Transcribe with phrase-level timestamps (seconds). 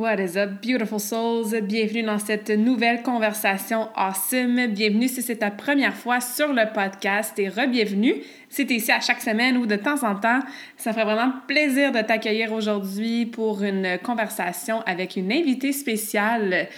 [0.00, 1.54] What is up, beautiful souls?
[1.60, 4.68] Bienvenue dans cette nouvelle conversation awesome.
[4.68, 8.14] Bienvenue si c'est ta première fois sur le podcast et re-bienvenue
[8.48, 10.40] si tu ici à chaque semaine ou de temps en temps.
[10.78, 16.68] Ça ferait vraiment plaisir de t'accueillir aujourd'hui pour une conversation avec une invitée spéciale.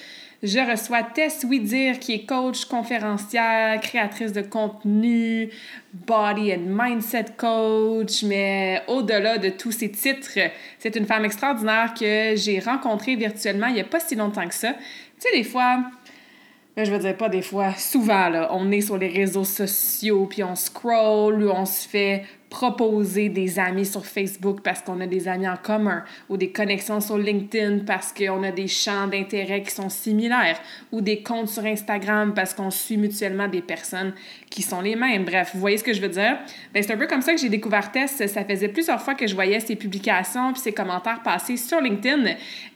[0.42, 5.50] Je reçois Tess Widir, qui est coach, conférencière, créatrice de contenu,
[5.94, 10.40] body and mindset coach, mais au-delà de tous ces titres,
[10.80, 14.54] c'est une femme extraordinaire que j'ai rencontrée virtuellement il n'y a pas si longtemps que
[14.54, 14.72] ça.
[14.72, 14.80] Tu
[15.18, 15.84] sais, des fois,
[16.76, 20.42] je veux dire pas des fois, souvent, là, on est sur les réseaux sociaux, puis
[20.42, 25.26] on scroll ou on se fait proposer des amis sur Facebook parce qu'on a des
[25.26, 29.70] amis en commun ou des connexions sur LinkedIn parce qu'on a des champs d'intérêt qui
[29.70, 30.60] sont similaires
[30.92, 34.12] ou des comptes sur Instagram parce qu'on suit mutuellement des personnes
[34.50, 35.24] qui sont les mêmes.
[35.24, 36.36] Bref, vous voyez ce que je veux dire?
[36.74, 38.22] Ben, c'est un peu comme ça que j'ai découvert Tess.
[38.26, 42.26] Ça faisait plusieurs fois que je voyais ses publications puis ses commentaires passer sur LinkedIn.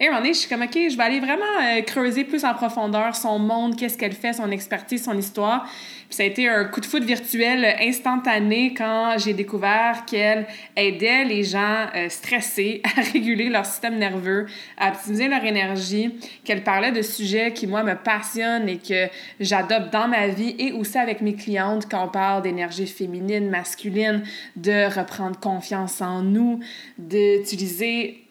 [0.00, 2.54] Et moment donné, je suis comme, OK, je vais aller vraiment euh, creuser plus en
[2.54, 5.68] profondeur son monde, qu'est-ce qu'elle fait, son expertise, son histoire.
[6.08, 9.65] Puis ça a été un coup de foot virtuel instantané quand j'ai découvert
[10.06, 16.14] qu'elle aidait les gens euh, stressés à réguler leur système nerveux, à optimiser leur énergie,
[16.44, 19.08] qu'elle parlait de sujets qui, moi, me passionnent et que
[19.40, 24.22] j'adopte dans ma vie et aussi avec mes clientes quand on parle d'énergie féminine, masculine,
[24.56, 26.60] de reprendre confiance en nous,
[26.98, 28.26] d'utiliser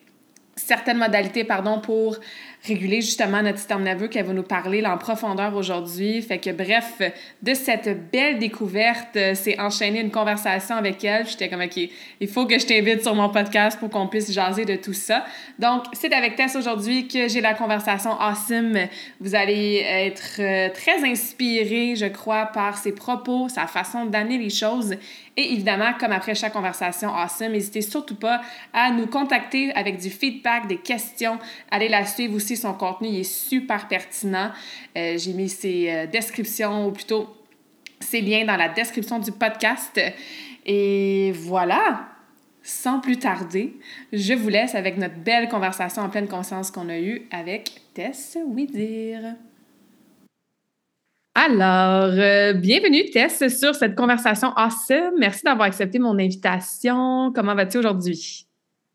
[0.56, 2.18] certaines modalités, pardon, pour
[2.66, 6.22] réguler justement notre système nerveux qu'elle va nous parler en profondeur aujourd'hui.
[6.22, 7.02] Fait que bref,
[7.42, 11.28] de cette belle découverte, euh, c'est enchaîner une conversation avec elle.
[11.28, 14.66] J'étais comme, OK, il faut que je t'invite sur mon podcast pour qu'on puisse jaser
[14.66, 15.26] de tout ça.
[15.60, 18.78] Donc, c'est avec Tess aujourd'hui que j'ai la conversation awesome.
[19.20, 24.50] Vous allez être euh, très inspiré, je crois, par ses propos, sa façon d'amener les
[24.50, 24.96] choses
[25.38, 28.42] et évidemment, comme après chaque conversation awesome, n'hésitez surtout pas
[28.72, 31.40] à nous contacter avec du feedback, des questions.
[31.70, 34.52] Allez la suivre aussi, son contenu est super pertinent.
[34.98, 37.36] Euh, j'ai mis ses euh, descriptions, ou plutôt
[38.00, 40.00] ses liens dans la description du podcast.
[40.66, 42.08] Et voilà,
[42.64, 43.76] sans plus tarder,
[44.14, 48.38] je vous laisse avec notre belle conversation en pleine conscience qu'on a eue avec Tess
[48.46, 49.36] Widir.
[51.38, 55.16] Alors, euh, bienvenue Tess sur cette conversation awesome.
[55.20, 57.34] Merci d'avoir accepté mon invitation.
[57.36, 58.48] Comment vas-tu aujourd'hui?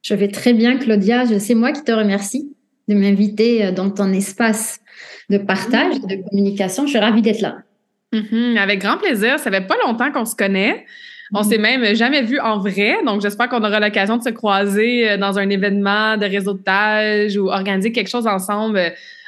[0.02, 1.26] Je vais très bien, Claudia.
[1.38, 2.50] C'est moi qui te remercie
[2.88, 4.80] de m'inviter euh, dans ton espace
[5.28, 6.86] de partage, de communication.
[6.86, 7.58] Je suis ravie d'être là.
[8.14, 8.56] Mm-hmm.
[8.56, 9.38] avec grand plaisir.
[9.38, 10.86] Ça fait pas longtemps qu'on se connaît.
[11.34, 15.10] On s'est même jamais vu en vrai, donc j'espère qu'on aura l'occasion de se croiser
[15.10, 18.80] euh, dans un événement de réseautage ou organiser quelque chose ensemble,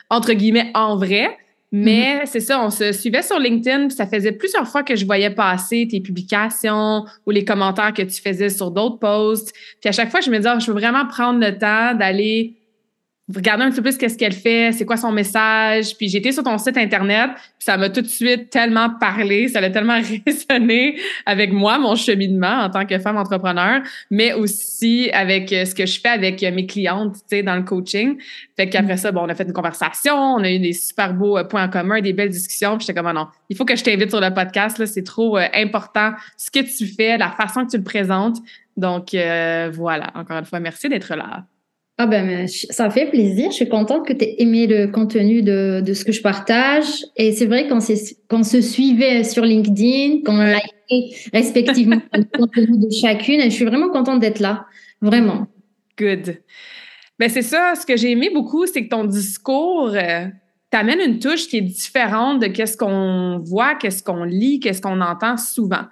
[0.08, 1.36] entre guillemets, en vrai.
[1.72, 2.26] Mais mm-hmm.
[2.26, 5.30] c'est ça, on se suivait sur LinkedIn, puis ça faisait plusieurs fois que je voyais
[5.30, 9.54] passer tes publications ou les commentaires que tu faisais sur d'autres posts.
[9.80, 12.54] Puis à chaque fois, je me disais, oh, je veux vraiment prendre le temps d'aller
[13.28, 15.96] regarder un petit peu plus qu'est-ce qu'elle fait, c'est quoi son message.
[15.96, 19.60] Puis j'étais sur ton site internet, puis ça m'a tout de suite tellement parlé, ça
[19.60, 25.52] a tellement résonné avec moi, mon cheminement en tant que femme entrepreneur, mais aussi avec
[25.52, 28.18] euh, ce que je fais avec euh, mes clientes, tu sais, dans le coaching.
[28.56, 31.38] Fait qu'après ça, bon, on a fait une conversation, on a eu des super beaux
[31.38, 32.76] euh, points en commun, des belles discussions.
[32.76, 35.04] Puis j'étais comme, ah non, il faut que je t'invite sur le podcast, là, c'est
[35.04, 38.38] trop important ce que tu fais, la façon que tu le présentes.
[38.76, 41.44] Donc voilà, encore une fois, merci d'être là.
[41.98, 43.50] Ah ben, ça fait plaisir.
[43.50, 47.04] Je suis contente que tu aies aimé le contenu de, de, ce que je partage.
[47.16, 47.80] Et c'est vrai qu'on
[48.42, 53.40] se suivait sur LinkedIn, qu'on likait respectivement le contenu de chacune.
[53.40, 54.66] Et je suis vraiment contente d'être là.
[55.00, 55.46] Vraiment.
[55.98, 56.38] Good.
[57.18, 57.74] Ben c'est ça.
[57.80, 60.26] Ce que j'ai aimé beaucoup, c'est que ton discours euh,
[60.70, 65.00] t'amène une touche qui est différente de qu'est-ce qu'on voit, qu'est-ce qu'on lit, qu'est-ce qu'on
[65.00, 65.84] entend souvent.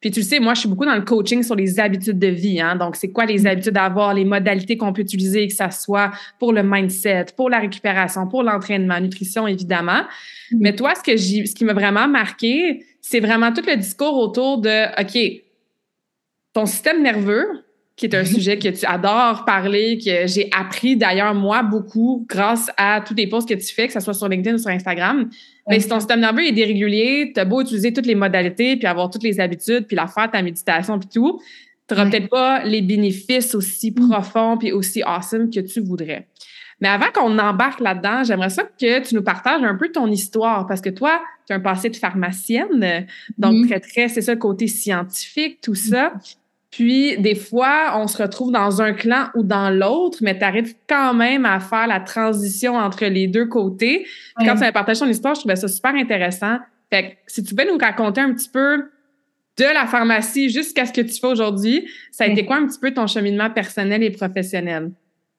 [0.00, 2.60] Puis tu sais, moi, je suis beaucoup dans le coaching sur les habitudes de vie.
[2.60, 2.76] Hein?
[2.76, 3.46] Donc, c'est quoi les mm.
[3.46, 7.50] habitudes à avoir, les modalités qu'on peut utiliser, que ça soit pour le mindset, pour
[7.50, 10.02] la récupération, pour l'entraînement, nutrition, évidemment.
[10.52, 10.58] Mm.
[10.60, 14.16] Mais toi, ce, que j'ai, ce qui m'a vraiment marqué, c'est vraiment tout le discours
[14.18, 15.42] autour de, OK,
[16.52, 17.64] ton système nerveux,
[17.98, 22.70] qui est un sujet que tu adores parler, que j'ai appris d'ailleurs moi beaucoup grâce
[22.76, 25.28] à tous les posts que tu fais, que ce soit sur LinkedIn ou sur Instagram.
[25.68, 28.86] Mais si ton système nerveux est dérégulier, tu as beau utiliser toutes les modalités, puis
[28.86, 31.40] avoir toutes les habitudes, puis la faire, ta méditation, puis tout,
[31.88, 34.08] tu n'auras peut-être pas les bénéfices aussi mm.
[34.08, 36.28] profonds puis aussi awesome que tu voudrais.
[36.80, 40.68] Mais avant qu'on embarque là-dedans, j'aimerais ça que tu nous partages un peu ton histoire
[40.68, 43.06] parce que toi, tu as un passé de pharmacienne,
[43.36, 43.66] donc mm.
[43.66, 46.12] très, très, c'est ça, côté scientifique, tout ça.
[46.70, 50.74] Puis, des fois, on se retrouve dans un clan ou dans l'autre, mais tu arrives
[50.86, 54.06] quand même à faire la transition entre les deux côtés.
[54.36, 56.58] Quand tu as partagé ton histoire, je trouvais ça super intéressant.
[56.90, 58.84] Fait que, si tu peux nous raconter un petit peu
[59.56, 62.78] de la pharmacie jusqu'à ce que tu fais aujourd'hui, ça a été quoi un petit
[62.78, 64.84] peu ton cheminement personnel et professionnel?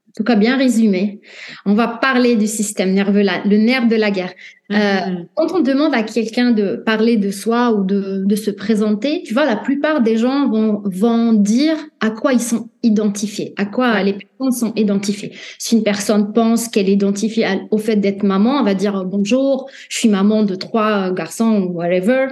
[0.09, 1.21] En tout cas, bien résumé.
[1.65, 4.33] On va parler du système nerveux, le nerf de la guerre.
[4.71, 5.25] Euh, mm-hmm.
[5.33, 9.33] quand on demande à quelqu'un de parler de soi ou de, de, se présenter, tu
[9.33, 14.03] vois, la plupart des gens vont, vont dire à quoi ils sont identifiés, à quoi
[14.03, 15.33] les personnes sont identifiées.
[15.57, 19.67] Si une personne pense qu'elle est identifiée au fait d'être maman, on va dire bonjour,
[19.89, 22.27] je suis maman de trois garçons ou whatever.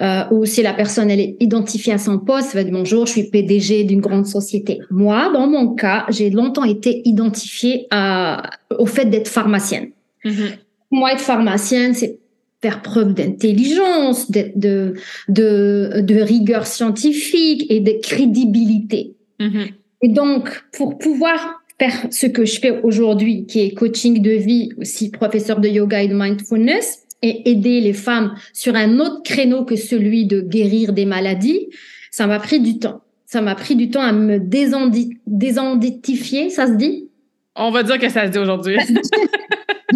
[0.00, 3.04] Euh, ou si la personne elle est identifiée à son poste, elle va dire bonjour,
[3.04, 4.80] je suis PDG d'une grande société.
[4.90, 8.42] Moi, dans mon cas, j'ai longtemps été identifiée à,
[8.78, 9.90] au fait d'être pharmacienne.
[10.24, 10.63] Mm-hmm
[10.94, 12.18] moi, être pharmacienne, c'est
[12.62, 14.94] faire preuve d'intelligence, de, de,
[15.28, 19.14] de, rigueur scientifique et de crédibilité.
[19.38, 19.72] Mm-hmm.
[20.02, 24.70] Et donc, pour pouvoir faire ce que je fais aujourd'hui, qui est coaching de vie,
[24.78, 29.64] aussi professeur de yoga et de mindfulness, et aider les femmes sur un autre créneau
[29.64, 31.68] que celui de guérir des maladies,
[32.10, 33.00] ça m'a pris du temps.
[33.26, 37.08] Ça m'a pris du temps à me désidentifier, ça se dit?
[37.56, 38.76] On va dire que ça se dit aujourd'hui.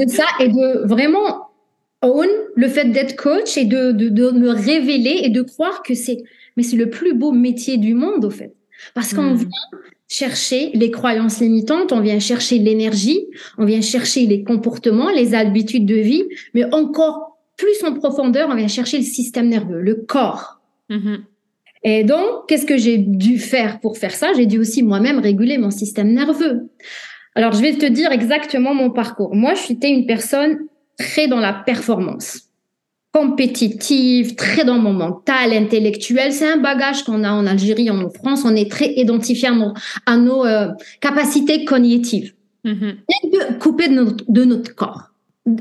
[0.04, 1.48] de ça et de vraiment
[2.02, 6.18] own le fait d'être coach et de, de, me révéler et de croire que c'est
[6.56, 8.54] mais c'est le plus beau métier du monde au fait
[8.94, 9.36] parce qu'on hmm.
[9.36, 13.26] vient chercher les croyances limitantes, on vient chercher l'énergie,
[13.58, 16.24] on vient chercher les comportements, les habitudes de vie,
[16.54, 20.60] mais encore plus en profondeur, on vient chercher le système nerveux, le corps.
[20.88, 21.18] Mm-hmm.
[21.84, 24.32] Et donc, qu'est-ce que j'ai dû faire pour faire ça?
[24.34, 26.68] J'ai dû aussi moi-même réguler mon système nerveux.
[27.34, 29.34] Alors, je vais te dire exactement mon parcours.
[29.34, 30.58] Moi, je suis une personne
[30.98, 32.42] très dans la performance,
[33.12, 36.32] compétitive, très dans mon mental, intellectuel.
[36.32, 38.42] C'est un bagage qu'on a en Algérie, en France.
[38.44, 39.48] On est très identifié
[40.06, 40.68] à nos, euh,
[41.00, 42.34] capacités cognitives.
[42.64, 45.10] Et couper de notre, de notre corps.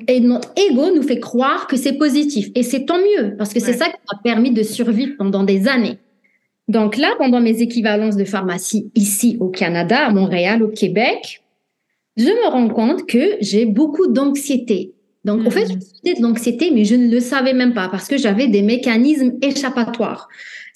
[0.08, 2.50] Et notre ego nous fait croire que c'est positif.
[2.56, 5.68] Et c'est tant mieux, parce que c'est ça qui m'a permis de survivre pendant des
[5.68, 6.00] années.
[6.68, 11.42] Donc là, pendant mes équivalences de pharmacie ici au Canada, à Montréal, au Québec,
[12.18, 14.94] je me rends compte que j'ai beaucoup d'anxiété.
[15.24, 15.80] Donc, en fait, hmm.
[16.06, 19.34] je de l'anxiété, mais je ne le savais même pas parce que j'avais des mécanismes
[19.42, 20.28] échappatoires.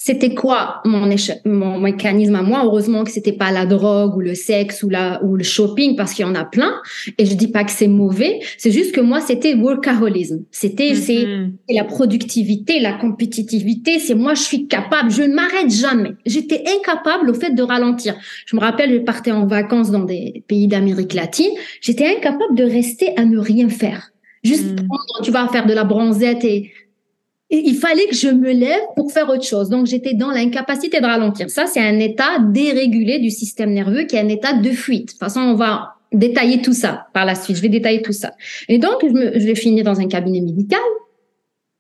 [0.04, 1.08] C'était quoi mon,
[1.46, 2.64] mon mécanisme à moi?
[2.66, 6.16] Heureusement que c'était pas la drogue ou le sexe ou la ou le shopping parce
[6.16, 6.74] qu'il y en a plein.
[7.20, 8.40] Et je dis pas que c'est mauvais.
[8.58, 10.44] C'est juste que moi c'était workaholisme.
[10.50, 11.52] C'était mm-hmm.
[11.68, 14.00] c'est la productivité, la compétitivité.
[14.00, 15.12] C'est moi je suis capable.
[15.12, 16.14] Je ne m'arrête jamais.
[16.26, 18.16] J'étais incapable au fait de ralentir.
[18.48, 21.52] Je me rappelle, je partais en vacances dans des pays d'Amérique latine.
[21.80, 24.12] J'étais incapable de rester à ne rien faire.
[24.44, 24.88] Juste, mm.
[25.22, 26.72] tu vas faire de la bronzette et
[27.52, 29.70] il fallait que je me lève pour faire autre chose.
[29.70, 31.50] Donc, j'étais dans l'incapacité de ralentir.
[31.50, 35.08] Ça, c'est un état dérégulé du système nerveux qui est un état de fuite.
[35.08, 37.58] De toute façon, on va détailler tout ça par la suite.
[37.58, 38.34] Je vais détailler tout ça.
[38.70, 40.80] Et donc, je, me, je vais finir dans un cabinet médical.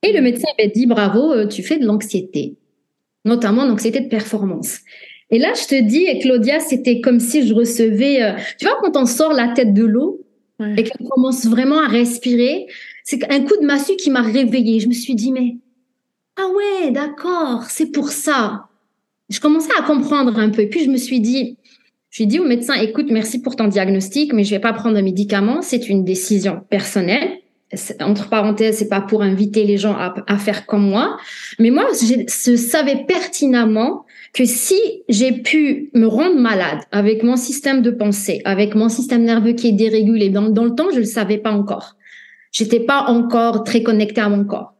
[0.03, 2.55] Et le médecin m'a dit, bravo, euh, tu fais de l'anxiété,
[3.23, 4.79] notamment l'anxiété de performance.
[5.29, 8.97] Et là, je te dis, Claudia, c'était comme si je recevais, euh, tu vois, quand
[8.97, 10.21] on sort la tête de l'eau
[10.77, 12.67] et qu'on commence vraiment à respirer,
[13.03, 14.79] c'est un coup de massue qui m'a réveillée.
[14.79, 15.57] Je me suis dit, mais,
[16.37, 18.67] ah ouais, d'accord, c'est pour ça.
[19.29, 20.61] Je commençais à comprendre un peu.
[20.61, 21.57] Et puis, je me suis dit,
[22.11, 25.01] j'ai dit au médecin, écoute, merci pour ton diagnostic, mais je vais pas prendre un
[25.01, 25.61] médicament.
[25.61, 27.37] C'est une décision personnelle.
[28.01, 31.17] Entre parenthèses, c'est pas pour inviter les gens à, faire comme moi.
[31.57, 34.75] Mais moi, je savais pertinemment que si
[35.07, 39.69] j'ai pu me rendre malade avec mon système de pensée, avec mon système nerveux qui
[39.69, 41.95] est dérégulé dans, dans le temps, je le savais pas encore.
[42.51, 44.73] J'étais pas encore très connectée à mon corps.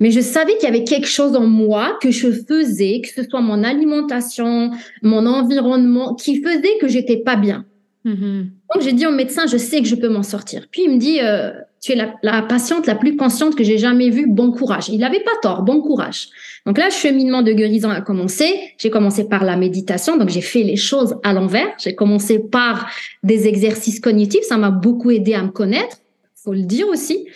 [0.00, 3.28] Mais je savais qu'il y avait quelque chose en moi que je faisais, que ce
[3.28, 4.70] soit mon alimentation,
[5.02, 7.64] mon environnement, qui faisait que j'étais pas bien.
[8.06, 8.44] Mm-hmm.
[8.74, 10.66] Donc j'ai dit au médecin, je sais que je peux m'en sortir.
[10.70, 13.76] Puis il me dit, euh, tu es la, la, patiente la plus consciente que j'ai
[13.76, 14.28] jamais vue.
[14.28, 14.88] Bon courage.
[14.88, 15.62] Il n'avait pas tort.
[15.62, 16.28] Bon courage.
[16.64, 18.54] Donc là, le cheminement de guérison a commencé.
[18.78, 20.16] J'ai commencé par la méditation.
[20.16, 21.68] Donc j'ai fait les choses à l'envers.
[21.78, 22.88] J'ai commencé par
[23.24, 24.44] des exercices cognitifs.
[24.44, 25.98] Ça m'a beaucoup aidé à me connaître
[26.48, 27.26] faut le dire aussi.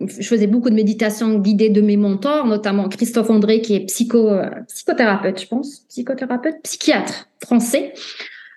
[0.00, 4.30] Je faisais beaucoup de méditation guidée de mes mentors, notamment Christophe André, qui est psycho,
[4.68, 7.92] psychothérapeute, je pense, psychothérapeute, psychiatre français.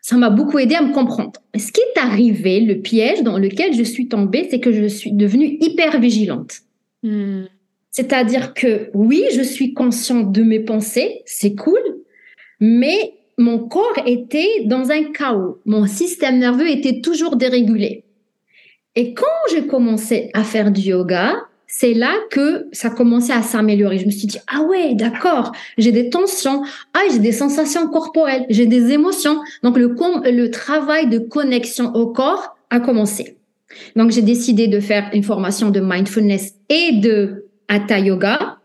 [0.01, 1.33] ça m'a beaucoup aidé à me comprendre.
[1.57, 5.11] Ce qui est arrivé, le piège dans lequel je suis tombée, c'est que je suis
[5.11, 6.61] devenue hyper vigilante.
[7.03, 7.43] Hmm.
[7.91, 11.81] C'est-à-dire que oui, je suis consciente de mes pensées, c'est cool,
[12.61, 15.59] mais mon corps était dans un chaos.
[15.65, 18.06] Mon système nerveux était toujours dérégulé.
[18.97, 21.35] Et quand j'ai commencé à faire du yoga,
[21.67, 23.99] c'est là que ça commençait à s'améliorer.
[23.99, 26.63] Je me suis dit, ah ouais, d'accord, j'ai des tensions,
[26.95, 29.39] ah, j'ai des sensations corporelles, j'ai des émotions.
[29.61, 29.95] Donc, le,
[30.31, 33.37] le travail de connexion au corps a commencé.
[33.95, 38.57] Donc, j'ai décidé de faire une formation de mindfulness et de hatha yoga.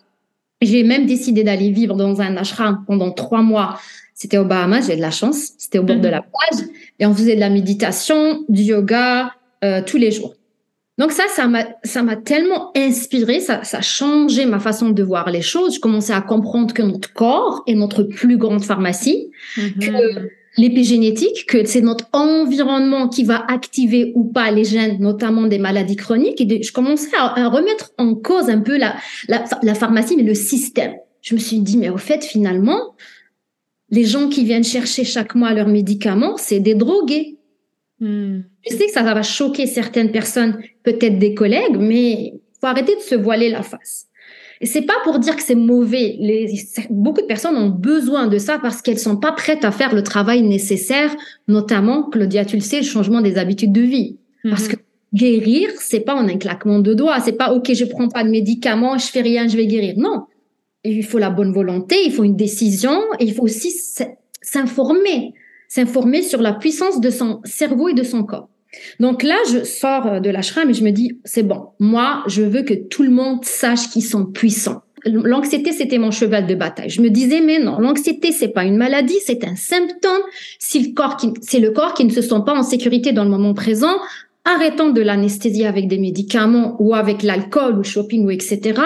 [0.62, 3.78] J'ai même décidé d'aller vivre dans un ashram pendant trois mois.
[4.14, 5.50] C'était au Bahamas, j'ai de la chance.
[5.58, 6.26] C'était au bord de la mhm.
[6.32, 6.68] plage.
[7.00, 9.34] Et on faisait de la méditation, du yoga
[9.64, 10.34] euh, tous les jours.
[10.98, 15.02] Donc ça, ça m'a, ça m'a tellement inspiré, ça, ça a changé ma façon de
[15.02, 15.76] voir les choses.
[15.76, 19.78] Je commençais à comprendre que notre corps est notre plus grande pharmacie, mm-hmm.
[19.78, 20.28] que
[20.58, 25.96] l'épigénétique, que c'est notre environnement qui va activer ou pas les gènes, notamment des maladies
[25.96, 26.40] chroniques.
[26.40, 28.94] Et je commençais à, remettre en cause un peu la,
[29.28, 30.92] la, la pharmacie, mais le système.
[31.22, 32.94] Je me suis dit, mais au fait, finalement,
[33.90, 37.38] les gens qui viennent chercher chaque mois leurs médicaments, c'est des drogués.
[38.02, 38.40] Hmm.
[38.68, 42.96] Je sais que ça va choquer certaines personnes, peut-être des collègues, mais il faut arrêter
[42.96, 44.08] de se voiler la face.
[44.60, 46.16] Et c'est pas pour dire que c'est mauvais.
[46.18, 46.52] Les,
[46.90, 50.02] beaucoup de personnes ont besoin de ça parce qu'elles sont pas prêtes à faire le
[50.02, 51.14] travail nécessaire,
[51.46, 54.16] notamment, Claudia, tu le sais, le changement des habitudes de vie.
[54.42, 54.72] Parce hmm.
[54.72, 54.76] que
[55.14, 57.20] guérir, c'est pas en un claquement de doigts.
[57.20, 59.94] C'est pas, OK, je prends pas de médicaments, je fais rien, je vais guérir.
[59.96, 60.24] Non.
[60.82, 63.70] Il faut la bonne volonté, il faut une décision, et il faut aussi
[64.40, 65.34] s'informer
[65.72, 68.50] s'informer sur la puissance de son cerveau et de son corps.
[69.00, 72.42] Donc là, je sors euh, de l'ashram et je me dis, c'est bon, moi, je
[72.42, 74.82] veux que tout le monde sache qu'ils sont puissants.
[75.06, 76.90] L'anxiété, c'était mon cheval de bataille.
[76.90, 80.22] Je me disais, mais non, l'anxiété, c'est pas une maladie, c'est un symptôme.
[80.58, 83.30] Si le corps c'est le corps qui ne se sent pas en sécurité dans le
[83.30, 83.96] moment présent,
[84.44, 88.80] arrêtant de l'anesthésie avec des médicaments ou avec l'alcool ou shopping ou etc.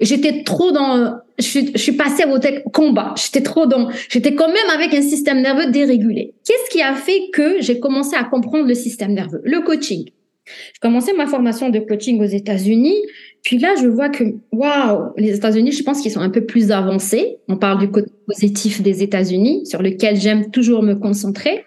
[0.00, 3.14] J'étais trop dans, je je suis passée au combat.
[3.16, 6.34] J'étais trop dans, j'étais quand même avec un système nerveux dérégulé.
[6.46, 9.42] Qu'est-ce qui a fait que j'ai commencé à comprendre le système nerveux?
[9.44, 10.10] Le coaching.
[10.46, 12.96] J'ai commencé ma formation de coaching aux États-Unis.
[13.42, 16.70] Puis là, je vois que, waouh, les États-Unis, je pense qu'ils sont un peu plus
[16.70, 17.38] avancés.
[17.48, 21.64] On parle du côté positif des États-Unis, sur lequel j'aime toujours me concentrer.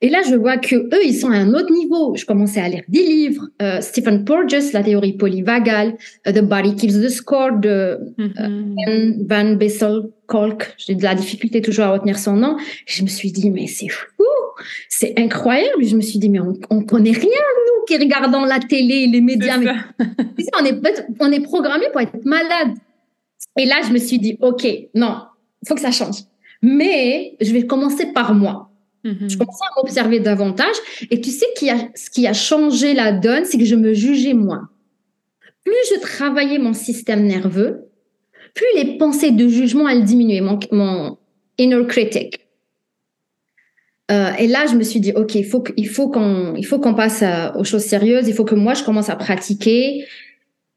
[0.00, 2.14] Et là, je vois que eux, ils sont à un autre niveau.
[2.14, 6.76] Je commençais à lire des livres, euh, Stephen Porges, la théorie polyvagale, uh, The Body
[6.76, 10.74] Keeps the Score de mm Van Bessel Kolk.
[10.78, 12.56] J'ai de la difficulté toujours à retenir son nom.
[12.86, 14.24] Je me suis dit, mais c'est fou,
[14.88, 15.84] c'est incroyable.
[15.84, 19.20] Je me suis dit, mais on, on connaît rien, nous, qui regardons la télé, les
[19.20, 19.58] médias.
[19.58, 19.72] Mais,
[20.60, 20.80] on est,
[21.18, 22.76] on est programmé pour être malade.
[23.58, 24.64] Et là, je me suis dit, OK,
[24.94, 25.22] non,
[25.66, 26.18] faut que ça change.
[26.62, 28.67] Mais je vais commencer par moi.
[29.12, 29.38] Je mhm.
[29.38, 30.76] commençais à m'observer davantage.
[31.10, 33.94] Et tu sais, qui a, ce qui a changé la donne, c'est que je me
[33.94, 34.68] jugeais moins.
[35.64, 37.88] Plus je travaillais mon système nerveux,
[38.54, 41.18] plus les pensées de jugement, elles diminuaient, mon, mon
[41.58, 42.40] inner critic.
[44.10, 46.78] Euh, et là, je me suis dit, OK, il faut, il faut qu'on, il faut
[46.78, 47.22] qu'on passe
[47.56, 48.26] aux choses sérieuses.
[48.26, 50.06] Il faut que moi, je commence à pratiquer.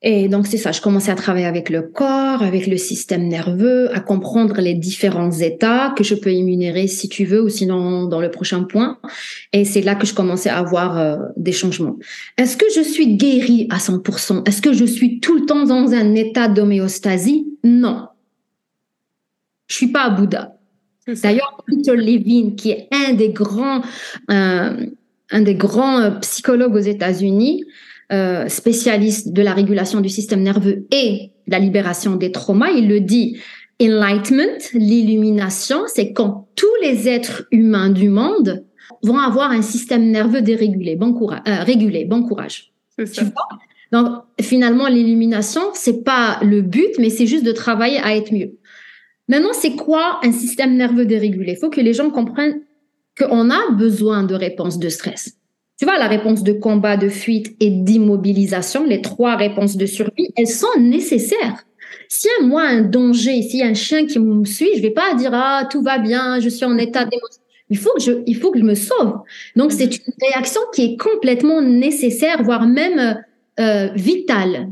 [0.03, 3.95] Et donc, c'est ça, je commençais à travailler avec le corps, avec le système nerveux,
[3.95, 8.19] à comprendre les différents états que je peux émunérer si tu veux, ou sinon dans
[8.19, 8.97] le prochain point.
[9.53, 11.97] Et c'est là que je commençais à avoir euh, des changements.
[12.37, 15.91] Est-ce que je suis guérie à 100% Est-ce que je suis tout le temps dans
[15.91, 17.47] un état d'homéostasie?
[17.63, 18.07] Non.
[19.67, 20.55] Je suis pas à Bouddha.
[21.07, 23.81] D'ailleurs, Peter Levine, qui est un des grands,
[24.31, 24.85] euh,
[25.29, 27.65] un des grands euh, psychologues aux États-Unis,
[28.11, 32.99] euh, spécialiste de la régulation du système nerveux et la libération des traumas, il le
[32.99, 33.37] dit.
[33.81, 38.63] Enlightenment, l'illumination, c'est quand tous les êtres humains du monde
[39.01, 40.95] vont avoir un système nerveux dérégulé.
[40.95, 42.05] Bon courage, euh, régulé.
[42.05, 42.73] Bon courage.
[43.05, 43.23] Ça.
[43.91, 44.07] Donc
[44.39, 48.57] finalement, l'illumination, c'est pas le but, mais c'est juste de travailler à être mieux.
[49.27, 51.53] Maintenant, c'est quoi un système nerveux dérégulé?
[51.53, 52.61] Il faut que les gens comprennent
[53.17, 55.37] qu'on a besoin de réponses de stress.
[55.81, 60.27] Tu vois, la réponse de combat, de fuite et d'immobilisation, les trois réponses de survie,
[60.35, 61.65] elles sont nécessaires.
[62.07, 64.81] Si y a moi un danger, s'il y a un chien qui me suit, je
[64.83, 67.41] vais pas dire ah tout va bien, je suis en état d'émotion.
[67.71, 69.21] Il faut que je, il faut que je me sauve.
[69.55, 73.19] Donc c'est une réaction qui est complètement nécessaire, voire même
[73.59, 74.69] euh, vitale.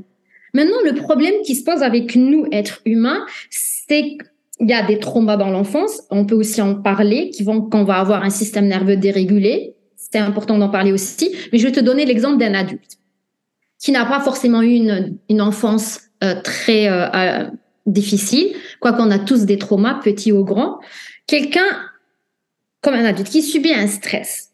[0.54, 5.00] Maintenant, le problème qui se pose avec nous, êtres humains, c'est qu'il y a des
[5.00, 6.04] traumas dans l'enfance.
[6.12, 9.74] On peut aussi en parler, qui vont qu'on va avoir un système nerveux dérégulé,
[10.12, 11.36] c'est important d'en parler aussi.
[11.52, 12.98] Mais je vais te donner l'exemple d'un adulte
[13.80, 17.50] qui n'a pas forcément eu une, une enfance euh, très euh, euh,
[17.86, 20.80] difficile, quoi qu'on a tous des traumas, petits ou grands.
[21.28, 21.66] Quelqu'un
[22.82, 24.50] comme un adulte, qui subit un stress,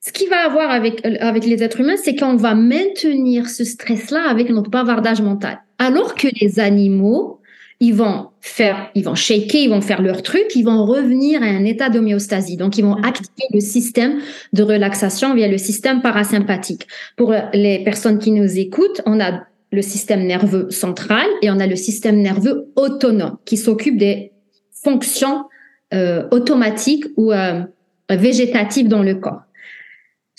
[0.00, 4.28] ce qui va avoir avec, avec les êtres humains, c'est qu'on va maintenir ce stress-là
[4.28, 5.60] avec notre bavardage mental.
[5.78, 7.37] Alors que les animaux,
[7.80, 11.46] ils vont faire, ils vont shaker, ils vont faire leur truc, ils vont revenir à
[11.46, 12.56] un état d'homéostasie.
[12.56, 14.20] Donc, ils vont activer le système
[14.52, 16.88] de relaxation via le système parasympathique.
[17.16, 21.66] Pour les personnes qui nous écoutent, on a le système nerveux central et on a
[21.66, 24.32] le système nerveux autonome qui s'occupe des
[24.72, 25.44] fonctions
[25.94, 27.62] euh, automatiques ou euh,
[28.10, 29.42] végétatives dans le corps.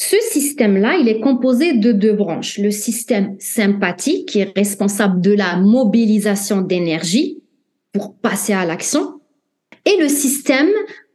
[0.02, 2.58] Ce système-là, il est composé de deux branches.
[2.58, 7.44] Le système sympathique, qui est responsable de la mobilisation d'énergie
[7.92, 9.20] pour passer à l'action,
[9.84, 10.70] et le système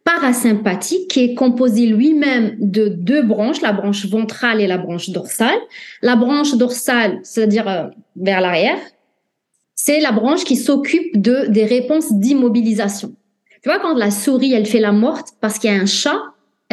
[0.04, 5.58] parasympathique, qui est composé lui-même de deux branches, la branche ventrale et la branche dorsale.
[6.02, 7.86] La branche dorsale, c'est-à-dire euh,
[8.16, 8.78] vers l'arrière,
[9.74, 13.14] c'est la branche qui s'occupe de des réponses d'immobilisation.
[13.62, 16.20] Tu vois, quand la souris, elle fait la morte parce qu'il y a un chat,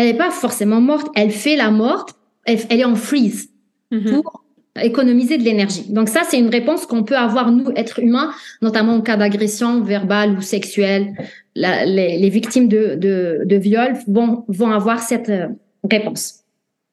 [0.01, 2.15] elle n'est pas forcément morte, elle fait la morte,
[2.46, 3.50] elle, est en freeze
[3.91, 4.22] mhm.
[4.22, 4.43] pour
[4.81, 5.86] économiser de l'énergie.
[5.89, 8.31] Donc ça, c'est une réponse qu'on peut avoir, nous, êtres humains,
[8.62, 11.13] notamment en cas d'agression verbale ou sexuelle.
[11.55, 15.48] les, victimes de, de, de, viol vont, vont avoir cette euh,
[15.89, 16.39] réponse.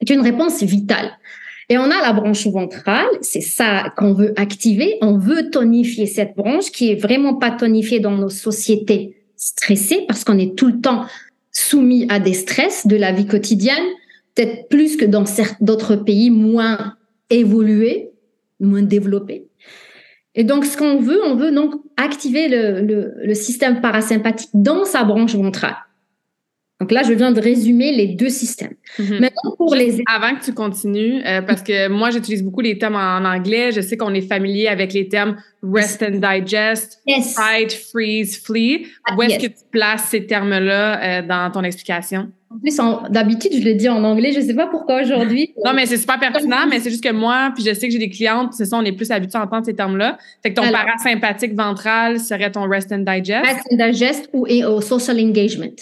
[0.01, 1.13] C'est une réponse vitale.
[1.71, 4.97] Et on a la branche ventrale, c'est ça qu'on veut activer.
[5.01, 10.25] On veut tonifier cette branche qui est vraiment pas tonifiée dans nos sociétés stressées parce
[10.25, 11.07] qu'on est tout le temps
[11.53, 13.85] soumis à des stress de la vie quotidienne,
[14.35, 15.25] peut-être plus que dans
[15.61, 16.95] d'autres pays moins
[17.31, 18.11] évolués,
[18.61, 19.49] moins développés.
[20.35, 25.03] Et donc, ce qu'on veut, on veut donc activer le, le système parasympathique dans sa
[25.05, 25.77] branche ventrale.
[26.81, 28.75] Donc là, je viens de résumer les deux systèmes.
[29.01, 29.19] Mhm.
[29.19, 30.01] Maintenant, pour les...
[30.07, 33.73] Avant que tu continues, euh, parce que moi, j'utilise beaucoup les termes en, anglais.
[33.73, 37.03] Je sais qu'on est familier avec les termes rest and digest,
[37.35, 38.87] fight, freeze, flee.
[39.05, 42.31] Ah, Où est-ce que tu places ces termes-là euh, dans ton explication?
[42.51, 42.81] En plus,
[43.11, 44.31] d'habitude, je le dis en anglais.
[44.33, 45.53] Je sais pas pourquoi aujourd'hui.
[45.65, 47.99] non, mais c'est super pertinent, mais c'est juste que moi, puis je sais que j'ai
[47.99, 50.17] des clientes, c'est ça, on est plus habitués à entendre ces termes-là.
[50.45, 53.45] Fait que ton parasympathique ventral serait ton rest and digest.
[53.45, 55.75] Rest and digest ou, ou social engagement.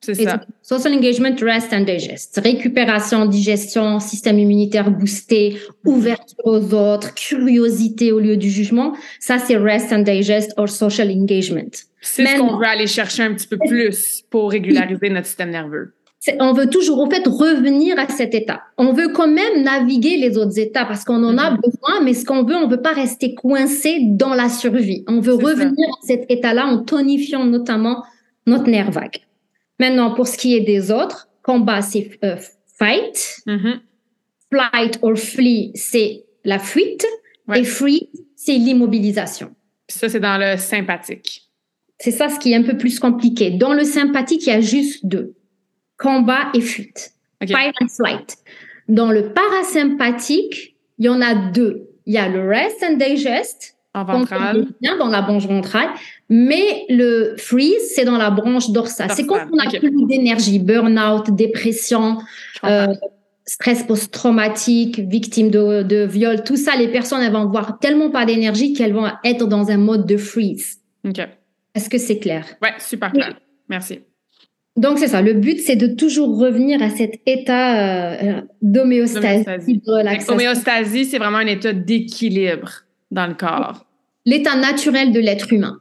[0.00, 0.40] C'est ça.
[0.62, 2.40] Social engagement, rest and digest.
[2.42, 8.94] Récupération, digestion, système immunitaire boosté, ouverture aux autres, curiosité au lieu du jugement.
[9.18, 11.70] Ça, c'est rest and digest or social engagement.
[12.00, 15.94] C'est ce qu'on veut aller chercher un petit peu plus pour régulariser notre système nerveux.
[16.40, 18.62] On veut toujours, en fait, revenir à cet état.
[18.76, 21.60] On veut quand même naviguer les autres états parce qu'on en a mm-hmm.
[21.60, 25.04] besoin, mais ce qu'on veut, on veut pas rester coincé dans la survie.
[25.08, 28.04] On veut revenir à cet état-là en tonifiant notamment
[28.46, 29.20] notre nerf vague.
[29.78, 32.36] Maintenant, pour ce qui est des autres, combat, c'est euh,
[32.78, 33.42] fight.
[33.46, 33.80] Mm-hmm.
[34.50, 37.06] Flight or flee, c'est la fuite.
[37.54, 39.54] Et free, c'est l'immobilisation.
[39.88, 41.48] Ça, c'est dans le sympathique.
[41.98, 43.50] C'est ça ce qui est un peu plus compliqué.
[43.50, 45.34] Dans le sympathique, il y a juste deux.
[45.96, 47.12] Combat et fuite.
[47.40, 48.36] Fight and flight.
[48.88, 51.88] Dans le parasympathique, il y en a deux.
[52.06, 53.76] Il y a le rest and digest.
[53.94, 54.68] En ventral.
[54.98, 55.90] Dans la branche ventrale.
[56.30, 59.10] Mais le freeze, c'est dans la branche dorsale.
[59.14, 62.18] C'est quand on a plus d'énergie, burn-out, dépression,
[62.64, 62.86] euh,
[63.46, 68.26] stress post-traumatique, victime de, de, viol, tout ça, les personnes, elles vont avoir tellement pas
[68.26, 70.80] d'énergie qu'elles vont être dans un mode de freeze.
[71.74, 72.44] Est-ce que c'est clair?
[72.60, 73.38] Ouais, super clair.
[73.70, 74.00] Merci.
[74.76, 75.22] Donc, c'est ça.
[75.22, 79.44] Le but, c'est de toujours revenir à cet état euh, d'homéostasie,
[79.78, 80.34] de relaxation.
[80.34, 83.86] L'homéostasie, c'est vraiment un état d'équilibre dans le corps.
[84.24, 85.80] L'état naturel de l'être humain.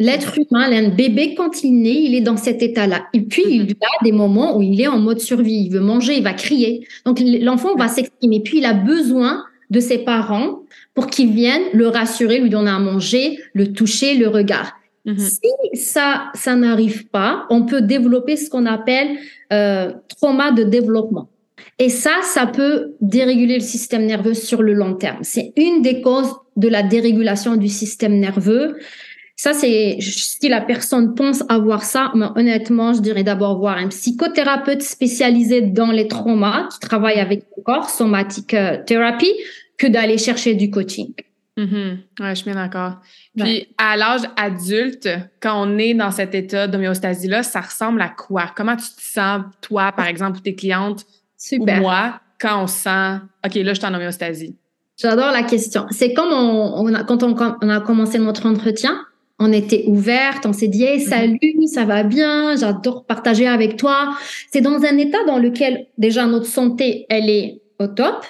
[0.00, 3.06] L'être humain, un bébé, quand il naît, il est dans cet état-là.
[3.12, 5.66] Et puis, il a des moments où il est en mode survie.
[5.66, 6.86] Il veut manger, il va crier.
[7.06, 8.40] Donc, l'enfant va s'exprimer.
[8.40, 10.62] Puis, il a besoin de ses parents
[10.94, 14.72] pour qu'ils viennent le rassurer, lui donner à manger, le toucher, le regard.
[15.04, 15.18] Mhm.
[15.18, 15.40] Si
[15.74, 19.16] ça, ça n'arrive pas, on peut développer ce qu'on appelle
[19.52, 21.28] euh, trauma de développement.
[21.78, 25.18] Et ça, ça peut déréguler le système nerveux sur le long terme.
[25.22, 28.76] C'est une des causes de la dérégulation du système nerveux.
[29.44, 33.88] Ça, c'est si la personne pense avoir ça, mais honnêtement, je dirais d'abord voir un
[33.88, 39.30] psychothérapeute spécialisé dans les traumas qui travaille avec le corps, somatic euh, therapy,
[39.76, 41.12] que d'aller chercher du coaching.
[41.58, 41.64] Mm
[42.20, 43.02] Ouais, je suis bien d'accord.
[43.36, 48.50] Puis, à l'âge adulte, quand on est dans cet état d'homéostasie-là, ça ressemble à quoi?
[48.56, 51.04] Comment tu te sens, toi, par exemple, ou tes clientes,
[51.36, 51.80] Super.
[51.80, 54.56] ou moi, quand on sent, OK, là, je suis en homéostasie?
[54.96, 55.84] J'adore la question.
[55.90, 59.04] C'est comme on, a, quand on, on, a commencé notre entretien,
[59.38, 61.08] on était ouverte, on s'est dit hey, mhm.
[61.08, 64.16] salut, ça va bien, j'adore partager avec toi.
[64.52, 68.24] C'est dans un état dans lequel déjà notre santé, elle est au top.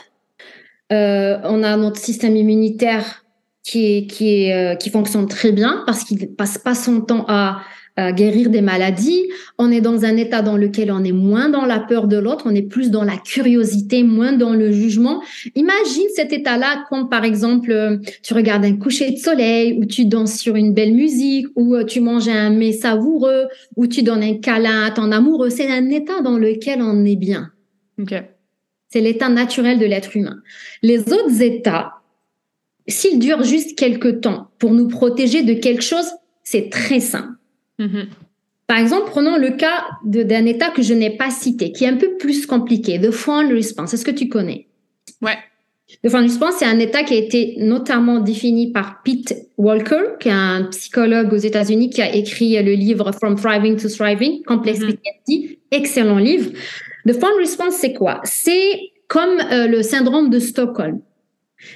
[0.93, 3.25] Euh, on a notre système immunitaire
[3.63, 7.25] qui est, qui est, euh, qui fonctionne très bien parce qu'il passe pas son temps
[7.29, 7.61] à
[8.01, 9.29] euh, guérir des maladies.
[9.57, 12.45] On est dans un état dans lequel on est moins dans la peur de l'autre,
[12.47, 15.23] on est plus dans la curiosité, moins dans le jugement.
[15.55, 20.07] Imagine cet état-là quand, par exemple, euh, tu regardes un coucher de soleil, ou tu
[20.07, 23.45] danses sur une belle musique, ou euh, tu manges un mets savoureux,
[23.77, 25.51] ou tu donnes un câlin à ton amoureux.
[25.51, 27.53] C'est un état dans lequel on est bien.
[28.89, 30.39] C'est l'état naturel de l'être humain.
[30.83, 31.93] Les autres états,
[32.89, 36.07] s'ils durent juste quelques temps pour nous protéger de quelque chose,
[36.43, 37.34] c'est très simple.
[37.79, 38.07] Mm-hmm.
[38.67, 41.97] Par exemple, prenons le cas d'un État que je n'ai pas cité, qui est un
[41.97, 43.93] peu plus compliqué, The Fawn Response.
[43.93, 44.69] Est-ce que tu connais?
[45.21, 45.37] Ouais.
[46.03, 50.29] The Fawn Response, c'est un État qui a été notamment défini par Pete Walker, qui
[50.29, 54.81] est un psychologue aux États-Unis qui a écrit le livre From Thriving to Thriving, Complex
[54.81, 54.95] mm
[55.71, 56.53] excellent livre.
[57.07, 58.21] The Fawn Response, c'est quoi?
[58.23, 61.01] C'est comme euh, le syndrome de Stockholm.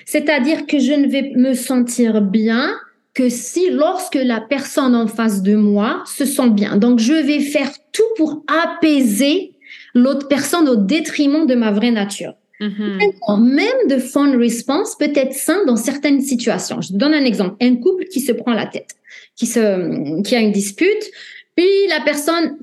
[0.07, 2.71] C'est-à-dire que je ne vais me sentir bien
[3.19, 6.77] que si lorsque la personne en face de moi se sent bien.
[6.77, 9.55] Donc, je vais faire tout pour apaiser
[9.93, 12.35] l'autre personne au détriment de ma vraie nature.
[12.61, 13.43] Mm-hmm.
[13.43, 16.81] Même de fun response peut être sain dans certaines situations.
[16.81, 17.57] Je te donne un exemple.
[17.61, 18.91] Un couple qui se prend la tête,
[19.35, 21.11] qui se, qui a une dispute,
[21.57, 22.57] puis la personne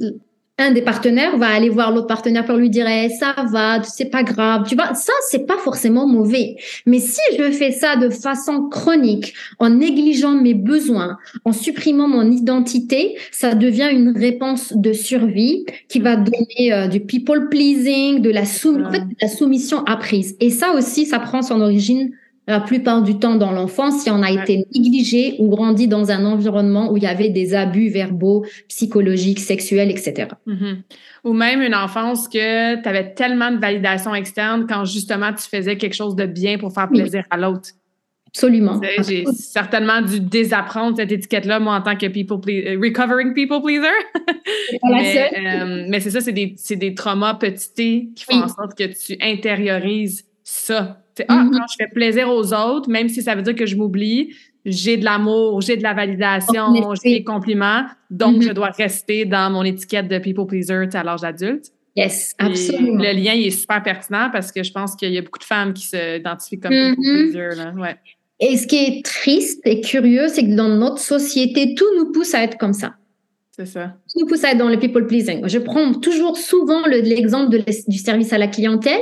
[0.57, 4.09] un des partenaires va aller voir l'autre partenaire pour lui dire eh, ça va, c'est
[4.09, 4.65] pas grave.
[4.67, 6.55] Tu vois, ça c'est pas forcément mauvais.
[6.85, 12.31] Mais si je fais ça de façon chronique, en négligeant mes besoins, en supprimant mon
[12.31, 18.29] identité, ça devient une réponse de survie qui va donner euh, du people pleasing, de
[18.29, 20.37] la, sou en fait, de la soumission apprise.
[20.39, 22.11] Et ça aussi, ça prend son origine
[22.47, 26.25] la plupart du temps dans l'enfance, si on a été négligé ou grandi dans un
[26.25, 30.27] environnement où il y avait des abus verbaux, psychologiques, sexuels, etc.
[30.47, 30.75] Mm-hmm.
[31.23, 35.77] Ou même une enfance que tu avais tellement de validation externe quand justement tu faisais
[35.77, 37.69] quelque chose de bien pour faire plaisir à l'autre.
[38.27, 38.81] Absolument.
[39.07, 43.87] J'ai certainement dû désapprendre cette étiquette-là, moi, en tant que people euh, recovering people pleaser.
[44.83, 48.83] mais, euh, mais c'est ça, c'est des, des traumas petits qui font en sorte que
[48.83, 51.51] tu intériorises ça ah, mm-hmm.
[51.51, 54.97] quand je fais plaisir aux autres, même si ça veut dire que je m'oublie, j'ai
[54.97, 56.73] de l'amour, j'ai de la validation,
[57.03, 58.53] j'ai des compliments, donc je mm-hmm.
[58.53, 61.71] dois rester dans mon étiquette de people pleaser à l'âge adulte.
[61.95, 63.01] Yes, absolument.
[63.01, 65.45] le lien il est super pertinent parce que je pense qu'il y a beaucoup de
[65.45, 67.31] femmes qui s'identifient comme people mm-hmm.
[67.31, 67.55] pleaser.
[67.55, 67.71] Là.
[67.71, 67.95] Ouais.
[68.39, 72.33] Et ce qui est triste et curieux, c'est que dans notre société, tout nous pousse
[72.33, 72.95] à être comme ça.
[73.51, 73.95] C'est ça.
[74.11, 75.47] Tout nous pousse à être dans le people pleasing.
[75.47, 79.01] Je prends toujours souvent l'exemple du service à la clientèle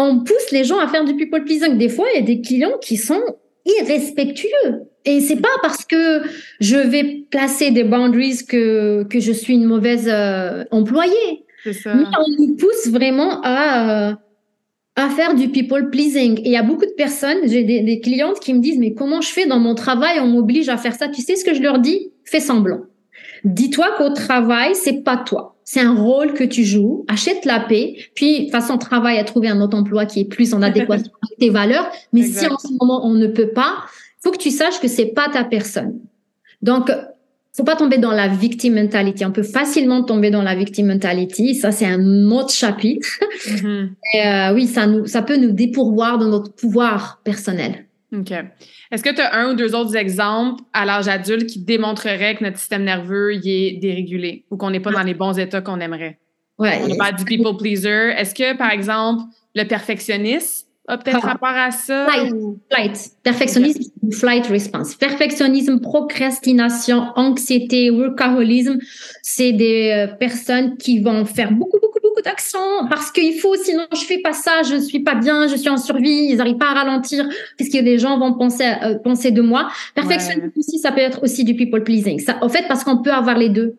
[0.00, 1.76] on pousse les gens à faire du people pleasing.
[1.76, 3.22] Des fois, il y a des clients qui sont
[3.64, 4.86] irrespectueux.
[5.04, 6.22] Et c'est pas parce que
[6.60, 11.44] je vais placer des boundaries que, que je suis une mauvaise euh, employée.
[11.72, 11.94] Ça.
[11.94, 14.14] Mais on nous pousse vraiment à, euh,
[14.96, 16.38] à faire du people pleasing.
[16.40, 18.94] Et il y a beaucoup de personnes, j'ai des, des, clientes qui me disent, mais
[18.94, 21.08] comment je fais dans mon travail, on m'oblige à faire ça.
[21.08, 22.12] Tu sais ce que je leur dis?
[22.24, 22.80] Fais semblant.
[23.44, 27.94] Dis-toi qu'au travail, c'est pas toi c'est un rôle que tu joues, achète la paix,
[28.16, 31.50] puis façon travail à trouver un autre emploi qui est plus en adéquation avec tes
[31.50, 31.88] valeurs.
[32.12, 33.84] Mais si en ce moment on ne peut pas,
[34.20, 36.00] faut que tu saches que c'est pas ta personne.
[36.60, 36.90] Donc,
[37.52, 39.24] faut pas tomber dans la victim mentality.
[39.24, 41.54] On peut facilement tomber dans la victim mentality.
[41.54, 43.06] Ça, c'est un autre chapitre.
[43.46, 43.88] Mm-hmm.
[44.14, 47.86] Et euh, oui, ça nous, ça peut nous dépourvoir de notre pouvoir personnel.
[48.12, 48.32] OK.
[48.90, 52.44] Est-ce que tu as un ou deux autres exemples à l'âge adulte qui démontreraient que
[52.44, 55.80] notre système nerveux y est dérégulé ou qu'on n'est pas dans les bons états qu'on
[55.80, 56.18] aimerait?
[56.58, 56.80] Ouais.
[56.90, 58.12] On parle du people pleaser.
[58.16, 59.22] Est-ce que, par exemple,
[59.54, 61.28] le perfectionnisme a peut-être ah.
[61.28, 62.06] rapport à ça?
[62.08, 62.34] Flight.
[62.70, 63.10] Flight.
[63.22, 64.96] Perfectionnisme, flight response.
[64.96, 68.78] Perfectionnisme, procrastination, anxiété, workaholisme,
[69.22, 74.00] c'est des euh, personnes qui vont faire beaucoup, beaucoup, beaucoup parce qu'il faut, sinon je
[74.00, 76.74] fais pas ça, je suis pas bien, je suis en survie, ils n'arrivent pas à
[76.74, 79.68] ralentir puisque les gens vont penser, euh, penser de moi.
[79.94, 82.18] Perfectionnisme aussi, ça peut être aussi du people pleasing.
[82.20, 83.76] Ça, en fait, parce qu'on peut avoir les deux.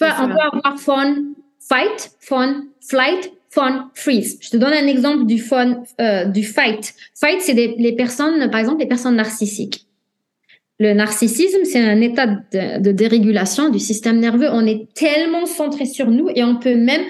[0.00, 1.16] Enfin, on peut avoir fun,
[1.60, 4.38] fight, fun, flight, fun, freeze.
[4.40, 6.94] Je te donne un exemple du fun, euh, du fight.
[7.14, 9.86] Fight, c'est les personnes, par exemple, les personnes narcissiques.
[10.80, 14.48] Le narcissisme, c'est un état de, de, dérégulation du système nerveux.
[14.50, 17.02] On est tellement centré sur nous et on peut même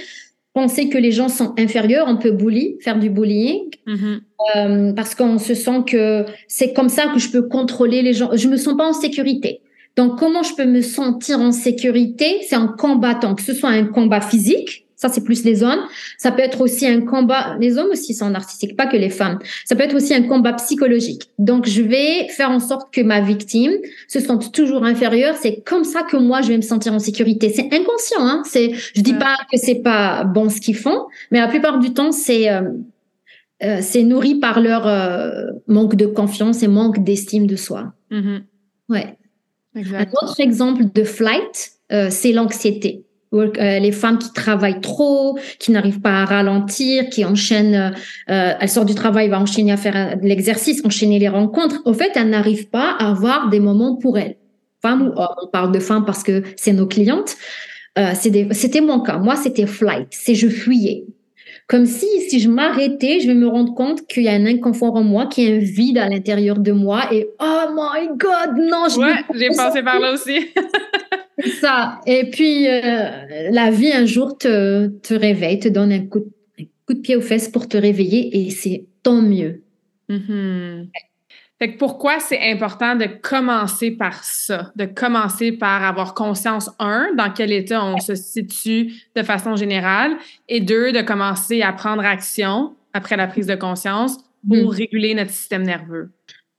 [0.55, 4.21] penser que les gens sont inférieurs, on peut bully, faire du bullying, mm-hmm.
[4.57, 8.31] euh, parce qu'on se sent que c'est comme ça que je peux contrôler les gens.
[8.33, 9.61] Je me sens pas en sécurité.
[9.97, 12.38] Donc, comment je peux me sentir en sécurité?
[12.49, 15.81] C'est en combattant, que ce soit un combat physique, ça, c'est plus les hommes.
[16.17, 17.57] Ça peut être aussi un combat.
[17.61, 19.38] Les hommes aussi sont narcissiques, pas que les femmes.
[19.67, 21.31] Ça peut être aussi un combat psychologique.
[21.38, 23.73] Donc, je vais faire en sorte que ma victime
[24.09, 25.35] se sente toujours inférieure.
[25.40, 27.51] C'est comme ça que moi, je vais me sentir en sécurité.
[27.51, 28.21] C'est inconscient.
[28.21, 31.79] Hein c'est, je dis pas que c'est pas bon ce qu'ils font, mais la plupart
[31.79, 32.62] du temps, c'est euh,
[33.62, 37.93] euh, c'est nourri par leur euh, manque de confiance et manque d'estime de soi.
[38.11, 38.40] Mm-hmm.
[38.88, 39.19] Ouais.
[39.77, 43.04] Un autre exemple de flight, c'est l'anxiété.
[43.35, 47.90] Euh, les femmes qui travaillent trop, qui n'arrivent pas à ralentir, qui enchaînent, euh,
[48.31, 51.83] euh elles sortent du travail, vont enchaîner à faire l'exercice, enchaîner les rencontres.
[51.85, 54.18] Au fait, elles n'arrivent pas à avoir des moments pour
[54.85, 57.37] ou hommes, on parle de femmes parce que c'est nos clientes.
[57.99, 59.18] Euh, c'était mon cas.
[59.18, 60.09] Moi, c'était flight.
[60.11, 61.05] C'est je fuyais.
[61.66, 64.97] Comme si, si je m'arrêtais, je vais me rendre compte qu'il y a un inconfort
[64.97, 68.57] en moi, qu'il y a un vide à l'intérieur de moi et oh my god,
[68.59, 70.51] non, je Ouais, j'ai passé par là aussi.
[71.61, 72.01] ça.
[72.07, 76.63] Et puis, euh, la vie, un jour, te, te réveille, te donne un coup, de,
[76.63, 79.63] un coup de pied aux fesses pour te réveiller et c'est tant mieux.
[80.09, 80.89] Mm-hmm.
[81.59, 87.15] Fait que pourquoi c'est important de commencer par ça, de commencer par avoir conscience, un,
[87.17, 90.17] dans quel état on se situe de façon générale,
[90.49, 94.77] et deux, de commencer à prendre action après la prise de conscience pour mm.
[94.77, 96.11] réguler notre système nerveux.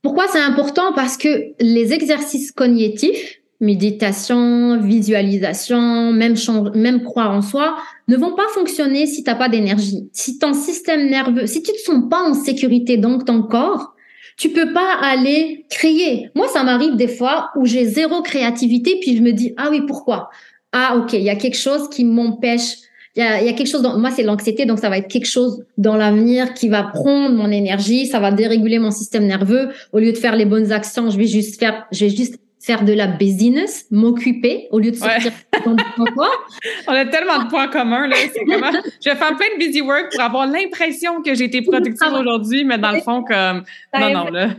[0.01, 0.93] Pourquoi c'est important?
[0.93, 6.35] Parce que les exercices cognitifs, méditation, visualisation, même,
[6.73, 10.09] même croire en soi, ne vont pas fonctionner si tu n'as pas d'énergie.
[10.11, 13.93] Si ton système nerveux, si tu ne te sens pas en sécurité dans ton corps,
[14.37, 16.29] tu peux pas aller créer.
[16.35, 19.81] Moi, ça m'arrive des fois où j'ai zéro créativité, puis je me dis, ah oui,
[19.87, 20.29] pourquoi?
[20.73, 22.75] Ah, ok, il y a quelque chose qui m'empêche.
[23.15, 25.07] Il y a, y a, quelque chose dans, moi, c'est l'anxiété, donc ça va être
[25.07, 29.69] quelque chose dans l'avenir qui va prendre mon énergie, ça va déréguler mon système nerveux.
[29.93, 32.35] Au lieu de faire les bonnes actions, je vais juste faire, je vais juste
[32.65, 35.31] faire de la business, m'occuper au lieu de sortir
[35.65, 35.73] ouais.
[36.87, 38.15] On a tellement de points communs là.
[38.47, 38.71] Comment...
[39.05, 42.65] Je vais faire plein de busy work pour avoir l'impression que j'ai été productive aujourd'hui,
[42.65, 43.63] mais dans le fond comme
[43.99, 44.49] non non là.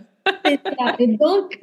[0.99, 1.59] Et donc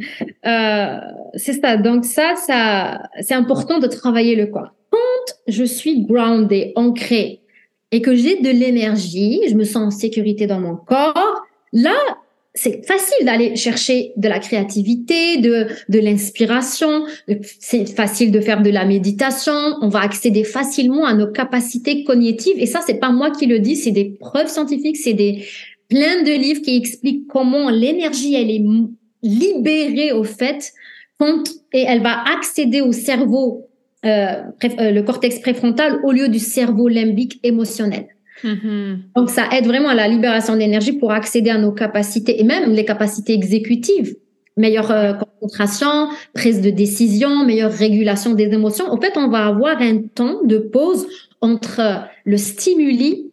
[0.45, 0.99] euh,
[1.35, 1.77] c'est ça.
[1.77, 4.73] Donc ça, ça c'est important de travailler le corps.
[4.91, 7.41] Quand je suis grounded, ancrée
[7.91, 11.43] et que j'ai de l'énergie, je me sens en sécurité dans mon corps.
[11.71, 11.95] Là,
[12.55, 17.05] c'est facile d'aller chercher de la créativité, de, de l'inspiration.
[17.59, 19.53] C'est facile de faire de la méditation.
[19.81, 22.59] On va accéder facilement à nos capacités cognitives.
[22.59, 25.45] Et ça, c'est pas moi qui le dis, c'est des preuves scientifiques, c'est des
[25.89, 28.63] plein de livres qui expliquent comment l'énergie, elle est
[29.23, 30.73] libérée au fait
[31.73, 33.69] et elle va accéder au cerveau,
[34.05, 38.07] euh, euh le cortex préfrontal au lieu du cerveau limbique émotionnel.
[38.43, 38.97] Mm-hmm.
[39.15, 42.71] Donc, ça aide vraiment à la libération d'énergie pour accéder à nos capacités et même
[42.71, 44.15] les capacités exécutives.
[44.55, 48.85] Meilleure euh, concentration, prise de décision, meilleure régulation des émotions.
[48.91, 51.07] En fait, on va avoir un temps de pause
[51.41, 53.31] entre le stimuli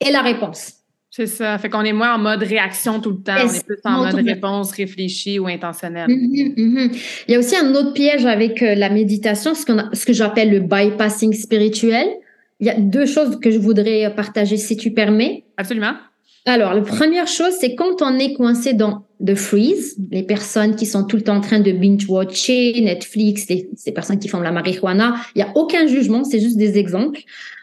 [0.00, 0.74] et la réponse.
[1.10, 1.58] C'est ça.
[1.58, 3.34] Fait qu'on est moins en mode réaction tout le temps.
[3.44, 6.08] on est plus en mode réponse réfléchie ou intentionnelle.
[6.08, 7.24] Mm-hmm, mm-hmm.
[7.28, 10.50] Il y a aussi un autre piège avec euh, la méditation, ce, ce que j'appelle
[10.50, 12.08] le bypassing spirituel
[12.60, 15.44] il y a deux choses que je voudrais partager si tu permets.
[15.56, 15.94] Absolument.
[16.46, 20.84] Alors, la première chose, c'est quand on est coincé dans the freeze, les personnes qui
[20.84, 24.52] sont tout le temps en train de binge-watcher, Netflix, les, ces personnes qui font la
[24.52, 27.20] marijuana, il n'y a aucun jugement, c'est juste des exemples,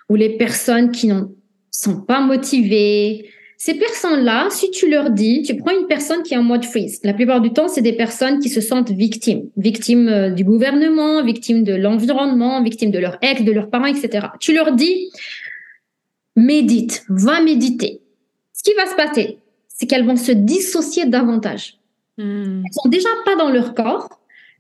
[0.10, 1.22] où les personnes qui ne
[1.70, 3.30] sont pas motivées,
[3.64, 7.00] ces personnes-là, si tu leur dis, tu prends une personne qui est en mode freeze.
[7.04, 11.24] La plupart du temps, c'est des personnes qui se sentent victimes, victimes euh, du gouvernement,
[11.24, 14.30] victimes de l'environnement, victimes de leur ex, de leurs parents, etc.
[14.40, 15.12] Tu leur dis,
[16.36, 18.02] médite, va méditer.
[18.52, 21.76] Ce qui va se passer, c'est qu'elles vont se dissocier davantage.
[22.18, 22.64] Hmm.
[22.66, 24.10] Elles sont déjà pas dans leur corps.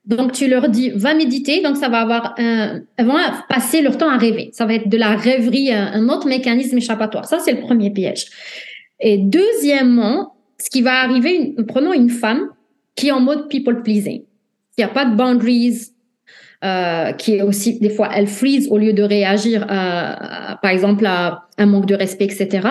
[0.06, 1.64] Donc, tu leur dis, va méditer.
[1.64, 3.18] Donc, ça va avoir un, elles vont
[3.50, 4.52] passer leur temps à rêver.
[4.54, 7.26] Ça va être de la rêverie, un autre mécanisme échappatoire.
[7.26, 8.28] Ça, c'est le premier piège.
[9.02, 12.50] Et deuxièmement, ce qui va arriver, prenons une femme
[12.96, 14.24] qui est en mode people pleasing,
[14.76, 15.92] qui n'a pas de boundaries,
[16.64, 21.06] euh, qui est aussi des fois elle freeze au lieu de réagir, à, par exemple
[21.08, 22.68] à un manque de respect, etc.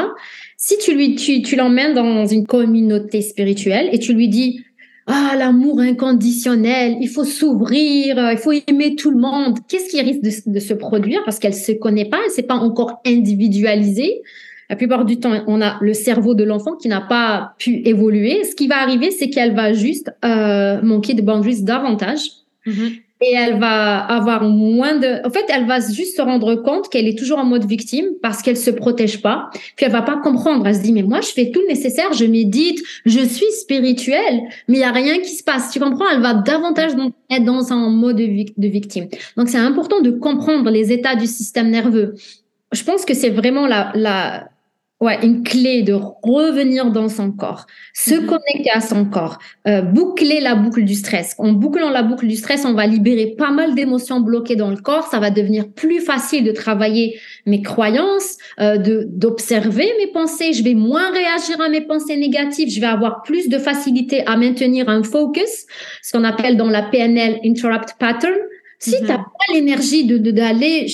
[0.56, 4.64] Si tu lui tu, l'emmènes dans une communauté spirituelle et tu lui dis
[5.06, 9.58] ah l'amour inconditionnel, il faut s'ouvrir, il faut aimer tout le monde.
[9.66, 11.22] Qu'est-ce qui risque de, de se produire?
[11.24, 14.22] Parce qu'elle se connaît pas, elle s'est pas encore individualisée.
[14.70, 18.44] La plupart du temps, on a le cerveau de l'enfant qui n'a pas pu évoluer.
[18.44, 22.20] Ce qui va arriver, c'est qu'elle va juste euh, manquer de boundaries davantage.
[22.64, 23.00] Mm-hmm.
[23.22, 25.26] Et elle va avoir moins de...
[25.26, 28.42] En fait, elle va juste se rendre compte qu'elle est toujours en mode victime parce
[28.42, 29.50] qu'elle se protège pas.
[29.76, 30.64] Puis elle va pas comprendre.
[30.66, 34.40] Elle se dit, mais moi, je fais tout le nécessaire, je médite, je suis spirituelle,
[34.68, 35.72] mais il y a rien qui se passe.
[35.72, 36.08] Tu comprends?
[36.14, 36.92] Elle va davantage
[37.28, 39.08] être dans un mode de victime.
[39.36, 42.14] Donc, c'est important de comprendre les états du système nerveux.
[42.72, 44.48] Je pense que c'est vraiment la, la,
[45.00, 48.26] Ouais, une clé de revenir dans son corps, se Mhm.
[48.26, 51.34] connecter à son corps, euh, boucler la boucle du stress.
[51.38, 54.76] En bouclant la boucle du stress, on va libérer pas mal d'émotions bloquées dans le
[54.76, 55.06] corps.
[55.06, 60.52] Ça va devenir plus facile de travailler mes croyances, euh, de d'observer mes pensées.
[60.52, 62.68] Je vais moins réagir à mes pensées négatives.
[62.70, 65.64] Je vais avoir plus de facilité à maintenir un focus,
[66.02, 68.34] ce qu'on appelle dans la PNL interrupt pattern.
[68.82, 68.96] Si Mhm.
[69.00, 70.86] tu n'as pas l'énergie de de- d'aller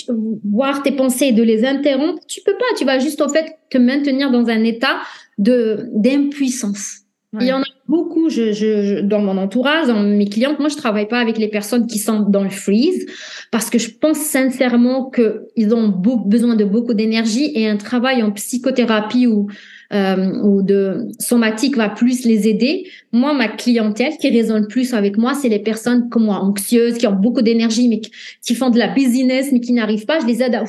[0.44, 2.70] voir tes pensées et de les interrompre, tu peux pas.
[2.76, 4.96] Tu vas juste en fait te maintenir dans un état
[5.38, 6.98] de d'impuissance.
[7.32, 7.40] Ouais.
[7.42, 10.58] Il y en a beaucoup je, je, je- dans mon entourage, dans mes clientes.
[10.58, 13.06] Moi, je travaille pas avec les personnes qui sont dans le freeze
[13.52, 18.22] parce que je pense sincèrement qu'ils ont beau- besoin de beaucoup d'énergie et un travail
[18.22, 19.48] en psychothérapie ou,
[19.92, 22.88] euh, ou de somatique va plus les aider.
[23.12, 27.06] Moi, ma clientèle qui résonne plus avec moi, c'est les personnes comme moi, anxieuses, qui
[27.06, 30.20] ont beaucoup d'énergie, mais qui, font de la business, mais qui n'arrivent pas.
[30.20, 30.64] Je les aide à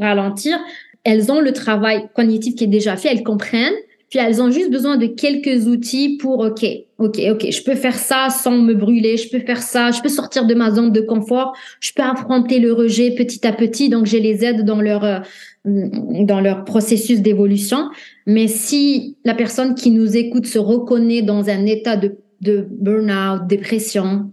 [0.00, 0.58] ralentir.
[1.04, 3.74] Elles ont le travail cognitif qui est déjà fait, elles comprennent.
[4.10, 6.64] Puis elles ont juste besoin de quelques outils pour, OK,
[6.98, 10.08] OK, OK, je peux faire ça sans me brûler, je peux faire ça, je peux
[10.08, 13.88] sortir de ma zone de confort, je peux affronter le rejet petit à petit.
[13.88, 15.18] Donc, je les aide dans leur, euh,
[15.64, 17.90] dans leur processus d'évolution.
[18.26, 23.46] Mais si la personne qui nous écoute se reconnaît dans un état de, de burn-out,
[23.46, 24.32] dépression,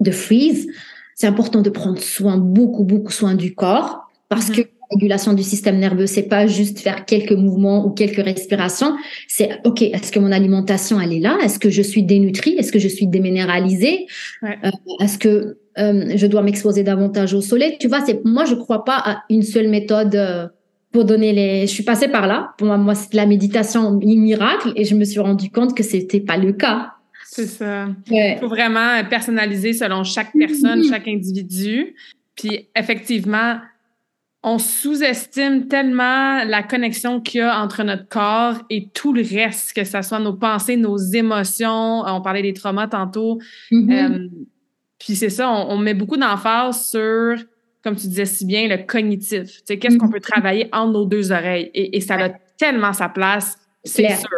[0.00, 0.68] de freeze,
[1.14, 4.56] c'est important de prendre soin, beaucoup, beaucoup soin du corps parce Mhm.
[4.56, 8.96] que régulation du système nerveux, c'est pas juste faire quelques mouvements ou quelques respirations.
[9.28, 9.82] C'est OK.
[9.82, 11.38] Est-ce que mon alimentation elle est là?
[11.42, 12.54] Est-ce que je suis dénutrie?
[12.58, 14.06] Est-ce que je suis déminéralisée?
[14.42, 14.58] Ouais.
[14.64, 14.70] Euh,
[15.00, 17.76] Est-ce que euh, je dois m'exposer davantage au soleil?
[17.78, 20.14] Tu vois, c'est moi je crois pas à une seule méthode.
[20.14, 20.46] euh,
[20.92, 22.54] pour donner les, je suis passée par là.
[22.56, 26.20] Pour moi, moi c'est la méditation miracle et je me suis rendu compte que c'était
[26.20, 26.92] pas le cas.
[27.26, 27.88] C'est ça.
[28.10, 28.34] Ouais.
[28.36, 31.94] Il faut vraiment personnaliser selon chaque personne, chaque individu.
[32.34, 33.56] Puis effectivement,
[34.48, 39.72] on sous-estime tellement la connexion qu'il y a entre notre corps et tout le reste,
[39.72, 42.02] que ce soit nos pensées, nos émotions.
[42.06, 43.40] On parlait des traumas tantôt.
[43.72, 43.90] Mhm.
[43.90, 44.28] Euh,
[45.00, 47.34] puis c'est ça, on, on met beaucoup d'emphase sur,
[47.82, 49.42] comme tu disais si bien, le cognitif.
[49.48, 51.70] Tu sais, qu'est-ce qu'on peut travailler entre nos deux oreilles?
[51.74, 54.28] Et, et ça a tellement sa place, c'est sûr.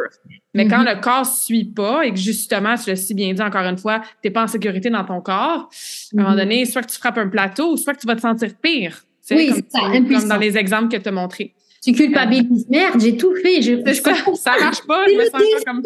[0.54, 0.86] Mais quand Mhm.
[0.94, 4.00] le corps suit pas et que justement, tu l'as si bien dit encore une fois,
[4.22, 7.18] t'es pas en sécurité dans ton corps, à un moment donné, soit que tu frappes
[7.18, 9.02] un plateau, soit que tu vas te sentir pire.
[9.36, 11.54] Oui, comme, ça, tu- comme dans les exemples que tu as montrés.
[11.84, 12.66] Tu culpabilises.
[12.68, 13.62] Merde, j'ai tout fait.
[13.62, 15.82] Je, ça, ça marche pas, C'est le comme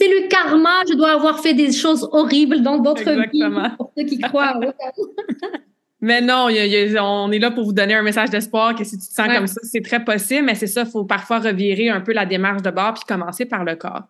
[0.00, 0.70] le karma.
[0.88, 3.10] Je dois avoir fait des choses horribles dans d'autres vies.
[3.40, 3.70] Exactement.
[3.76, 4.60] Pour ceux qui croient.
[6.04, 8.02] Mais non, il y a- il y a- on est là pour vous donner un
[8.02, 9.36] message d'espoir que si tu te sens Ouais.
[9.36, 12.26] comme ça, c'est très possible, mais c'est ça, il faut parfois revirer un peu la
[12.26, 14.02] démarche de bord puis commencer par le corps.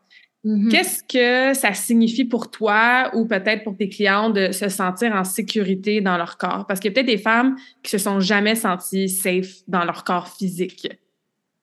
[0.44, 0.70] Mhm.
[0.70, 5.22] Qu'est-ce que ça signifie pour toi ou peut-être pour tes clients de se sentir en
[5.22, 6.66] sécurité dans leur corps?
[6.66, 10.02] Parce qu'il y a peut-être des femmes qui se sont jamais senties safe dans leur
[10.02, 10.88] corps physique.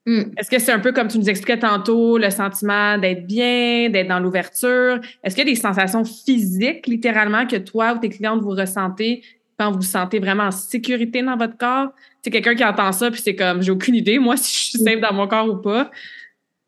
[0.05, 0.31] Mm.
[0.37, 4.07] Est-ce que c'est un peu comme tu nous expliquais tantôt, le sentiment d'être bien, d'être
[4.07, 5.01] dans l'ouverture?
[5.23, 9.23] Est-ce qu'il y a des sensations physiques, littéralement, que toi ou tes clientes vous ressentez
[9.59, 11.89] quand vous vous sentez vraiment en sécurité dans votre corps?
[12.23, 14.79] C'est quelqu'un qui entend ça puis c'est comme, j'ai aucune idée, moi, si je suis
[14.79, 15.91] safe dans mon corps ou pas.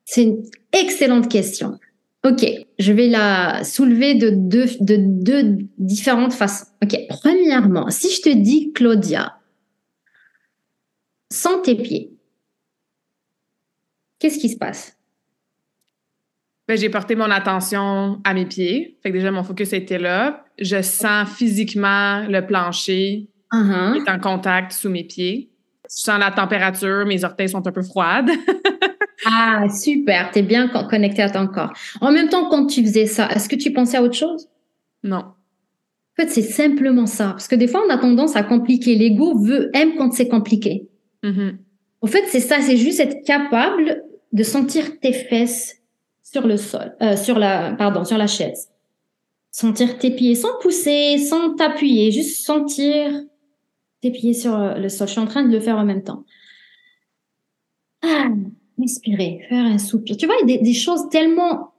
[0.04, 0.44] C'est une
[0.74, 1.80] excellente question.
[2.24, 2.46] Ok,
[2.78, 6.66] je vais la soulever de deux, de deux différentes façons.
[6.84, 9.40] Ok, premièrement, si je te dis, Claudia,
[11.32, 12.12] sans tes pieds,
[14.20, 14.96] qu'est-ce qui se passe?
[16.68, 18.98] Ben, j'ai porté mon attention à mes pieds.
[19.02, 20.46] Fait que déjà, mon focus était là.
[20.60, 23.92] Je sens physiquement le plancher Uh-huh.
[23.92, 25.50] qui est en contact sous mes pieds.
[25.84, 28.30] Je sens la température, mes orteils sont un peu froides.
[29.26, 31.72] Ah, super, tu es bien co- connecté à ton corps.
[32.02, 34.48] En même temps, quand tu faisais ça, est-ce que tu pensais à autre chose?
[35.04, 35.24] non.
[36.20, 37.30] En fait, c'est simplement ça.
[37.32, 38.96] Parce que des fois, on a tendance à compliquer.
[38.96, 40.90] L'ego veut, aime quand c'est compliqué.
[41.24, 41.60] Mhm.
[42.02, 44.04] En fait, c'est ça, c'est juste être capable
[44.34, 45.78] de sentir tes fesses
[46.24, 48.70] sur le sol, euh, sur la, pardon, sur la chaise.
[49.52, 53.12] Sentir tes pieds sans pousser, sans t'appuyer, juste sentir
[54.02, 55.08] tes pieds sur euh, le sol.
[55.08, 56.26] Je suis en train de le faire en même temps.
[58.04, 58.30] Ah,
[58.82, 60.18] inspirer, faire un soupir.
[60.18, 61.72] Tu vois, des, des choses tellement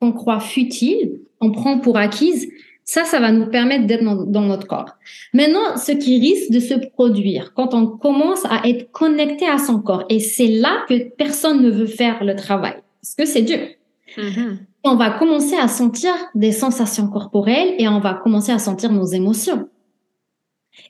[0.00, 2.48] qu'on croit futiles, qu'on prend pour acquises,
[2.84, 4.92] ça, ça va nous permettre d'être dans, dans notre corps.
[5.34, 9.80] Maintenant, ce qui risque de se produire quand on commence à être connecté à son
[9.80, 13.58] corps, et c'est là que personne ne veut faire le travail, parce que c'est dur.
[14.16, 14.58] Mhm.
[14.84, 19.06] On va commencer à sentir des sensations corporelles et on va commencer à sentir nos
[19.06, 19.68] émotions.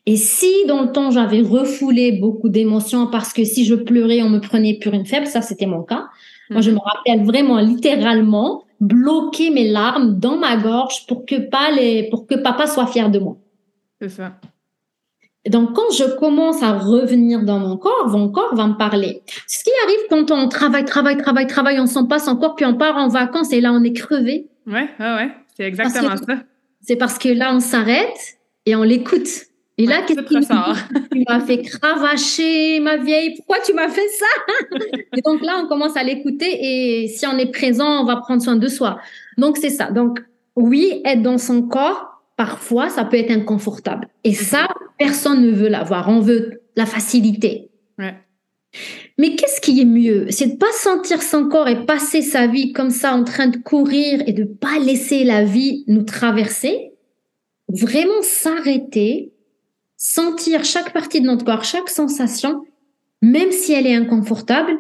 [0.07, 4.29] Et si dans le temps j'avais refoulé beaucoup d'émotions parce que si je pleurais on
[4.29, 6.07] me prenait pour une faible, ça c'était mon cas.
[6.51, 11.71] Moi je me rappelle vraiment littéralement bloquer mes larmes dans ma gorge pour que pas
[11.71, 13.37] les, pour que papa soit fier de moi.
[14.01, 14.33] C'est ça.
[15.49, 19.23] Donc, quand je commence à revenir dans mon corps, mon corps va me parler.
[19.47, 22.75] Ce qui arrive quand on travaille, travaille, travaille, travaille, on s'en passe encore, puis on
[22.75, 24.49] part en vacances et là, on est crevé.
[24.67, 25.31] Ouais, ouais, ouais.
[25.57, 26.35] C'est exactement ça.
[26.81, 29.29] C'est parce que là, on s'arrête et on l'écoute.
[29.79, 34.79] Et là, qu'est-ce que tu m'as fait cravacher, ma vieille Pourquoi tu m'as fait ça?
[35.17, 38.43] Et donc là, on commence à l'écouter et si on est présent, on va prendre
[38.43, 38.99] soin de soi.
[39.37, 39.91] Donc c'est ça.
[39.91, 40.21] Donc
[40.57, 44.09] oui, être dans son corps, parfois, ça peut être inconfortable.
[44.25, 44.69] Et ça,
[44.99, 46.09] personne ne veut l'avoir.
[46.09, 47.71] On veut la facilité.
[49.19, 50.27] Mais qu'est-ce qui est mieux?
[50.31, 53.57] C'est de pas sentir son corps et passer sa vie comme ça en train de
[53.57, 56.93] courir et de pas laisser la vie nous traverser?
[57.69, 59.33] Vraiment s'arrêter,
[59.97, 62.65] sentir chaque partie de notre corps, chaque sensation,
[63.23, 64.73] même si elle est inconfortable,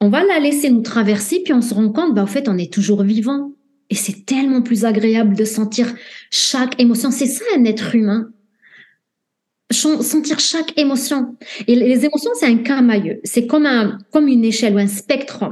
[0.00, 2.58] on va la laisser nous traverser, puis on se rend compte, bah, en fait, on
[2.58, 3.52] est toujours vivant.
[3.88, 5.94] Et c'est tellement plus agréable de sentir
[6.30, 7.10] chaque émotion.
[7.10, 8.30] C'est ça un être humain.
[9.70, 11.36] Sentir chaque émotion.
[11.66, 13.20] Et les émotions, c'est un camailleux.
[13.24, 15.44] C'est comme un, comme une échelle ou un spectre.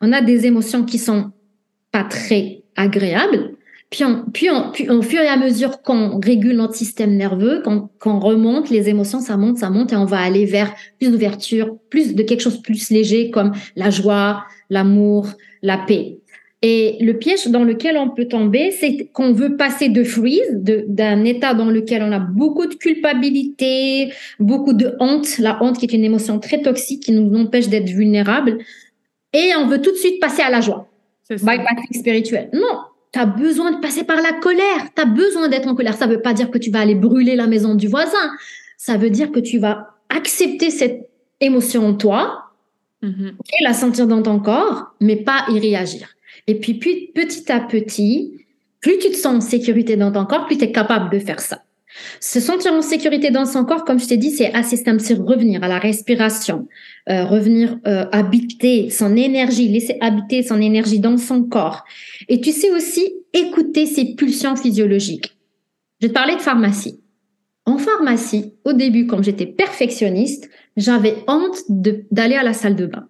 [0.00, 1.32] On a des émotions qui sont
[1.90, 3.56] pas très agréables.
[3.90, 8.70] Puis, puis, puis au fur et à mesure qu'on régule notre système nerveux, qu'on remonte
[8.70, 12.22] les émotions, ça monte, ça monte et on va aller vers plus d'ouverture, plus de
[12.22, 15.26] quelque chose de plus léger comme la joie, l'amour,
[15.62, 16.18] la paix.
[16.62, 21.24] Et le piège dans lequel on peut tomber, c'est qu'on veut passer de freeze, d'un
[21.24, 25.92] état dans lequel on a beaucoup de culpabilité, beaucoup de honte, la honte qui est
[25.94, 28.58] une émotion très toxique qui nous empêche d'être vulnérables,
[29.32, 30.86] et on veut tout de suite passer à la joie.
[31.30, 32.50] Bypassing spirituel.
[32.52, 32.80] Non,
[33.12, 35.94] tu as besoin de passer par la colère, tu as besoin d'être en colère.
[35.94, 38.30] Ça veut pas dire que tu vas aller brûler la maison du voisin,
[38.76, 41.08] ça veut dire que tu vas accepter cette
[41.40, 42.52] émotion en toi,
[43.02, 43.28] mm-hmm.
[43.28, 46.08] et la sentir dans ton corps, mais pas y réagir.
[46.46, 48.44] Et puis, petit à petit,
[48.80, 51.40] plus tu te sens en sécurité dans ton corps, plus tu es capable de faire
[51.40, 51.62] ça.
[52.20, 55.14] Se sentir en sécurité dans son corps, comme je t'ai dit, c'est assez simple, c'est
[55.14, 56.68] revenir à la respiration,
[57.08, 61.84] euh, revenir euh, habiter son énergie, laisser habiter son énergie dans son corps.
[62.28, 65.36] Et tu sais aussi écouter ses pulsions physiologiques.
[66.00, 67.00] Je te parlais de pharmacie.
[67.66, 73.06] En pharmacie, au début, quand j'étais perfectionniste, j'avais honte d'aller à la salle de bain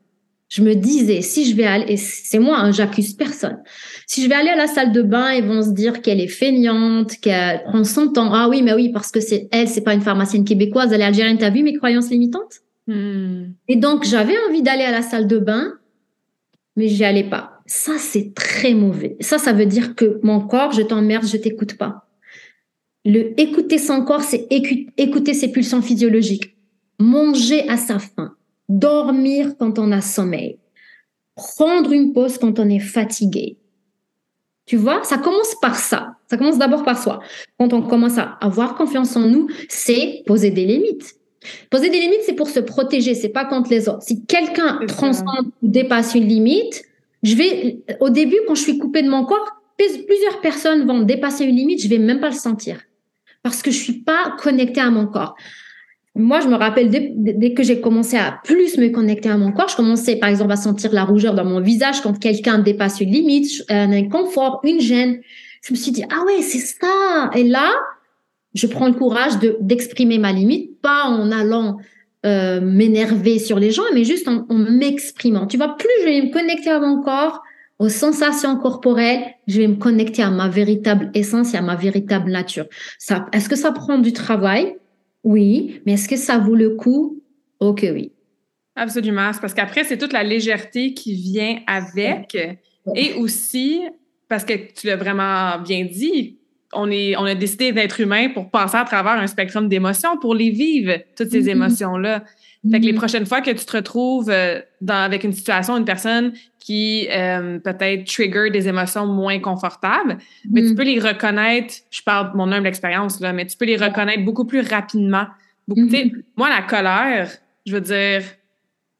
[0.50, 3.62] je me disais, si je vais aller, et c'est moi, hein, j'accuse personne.
[4.10, 6.26] Si je vais aller à la salle de bain, ils vont se dire qu'elle est
[6.26, 8.34] feignante, qu'elle prend son temps.
[8.34, 11.04] Ah oui, mais oui, parce que c'est elle, c'est pas une pharmacienne québécoise, elle est
[11.04, 11.38] algérienne.
[11.38, 12.56] T'as vu mes croyances limitantes?
[12.88, 13.52] Hmm.
[13.68, 15.74] Et donc, j'avais envie d'aller à la salle de bain,
[16.74, 17.60] mais j'y allais pas.
[17.66, 19.16] Ça, c'est très mauvais.
[19.20, 22.08] Ça, ça veut dire que mon corps, je t'emmerde, je t'écoute pas.
[23.04, 26.56] Le écouter son corps, c'est écouter ses pulsions physiologiques.
[26.98, 28.34] Manger à sa faim
[28.68, 30.58] dormir quand on a sommeil,
[31.36, 33.59] prendre une pause quand on est fatigué.
[34.70, 36.14] Tu vois, ça commence par ça.
[36.28, 37.18] Ça commence d'abord par soi.
[37.58, 41.16] Quand on commence à avoir confiance en nous, c'est poser des limites.
[41.70, 44.02] Poser des limites, c'est pour se protéger, c'est pas contre les autres.
[44.02, 46.84] Si quelqu'un transcende ou dépasse une limite,
[47.24, 49.44] je vais, au début, quand je suis coupée de mon corps,
[49.76, 52.80] plusieurs personnes vont dépasser une limite, je vais même pas le sentir.
[53.42, 55.34] Parce que je suis pas connectée à mon corps
[56.16, 59.68] moi, je me rappelle dès, que j'ai commencé à plus me connecter à mon corps,
[59.68, 63.12] je commençais par exemple à sentir la rougeur dans mon visage quand quelqu'un dépasse une
[63.12, 65.20] limite, un inconfort, une gêne.
[65.62, 67.30] Je me suis dit, ah ouais, c'est ça.
[67.34, 67.70] Et là,
[68.54, 71.78] je prends le courage de d'exprimer ma limite, pas en allant
[72.26, 75.46] euh, m'énerver sur les gens, mais juste en, en m'exprimant.
[75.46, 77.40] Tu vois, plus je vais me connecter à mon corps,
[77.78, 82.30] aux sensations corporelles, je vais me connecter à ma véritable essence et à ma véritable
[82.30, 82.66] nature.
[82.98, 84.76] Ça, est-ce que ça prend du travail?
[85.24, 87.22] Oui, mais est-ce que ça vaut le coup?
[87.58, 88.12] Ok, oui.
[88.76, 89.30] Absolument.
[89.40, 92.36] parce qu'après, c'est toute la légèreté qui vient avec.
[92.94, 93.82] Et aussi,
[94.28, 96.38] parce que tu l'as vraiment bien dit,
[96.72, 100.34] on, est, on a décidé d'être humain pour passer à travers un spectrum d'émotions, pour
[100.34, 101.50] les vivre, toutes ces mm-hmm.
[101.50, 102.24] émotions-là.
[102.70, 102.96] Fait que les mm-hmm.
[102.96, 106.32] prochaines fois que tu te retrouves euh, dans, avec une situation, une personne
[106.70, 110.18] qui euh, peut-être trigger des émotions moins confortables,
[110.48, 110.76] mais tu mm-hmm.
[110.76, 114.24] peux les reconnaître, je parle de mon humble expérience, là, mais tu peux les reconnaître
[114.24, 115.26] beaucoup plus rapidement.
[115.66, 116.22] Beaucoup, mm-hmm.
[116.36, 117.28] Moi, la colère,
[117.66, 118.22] je veux dire,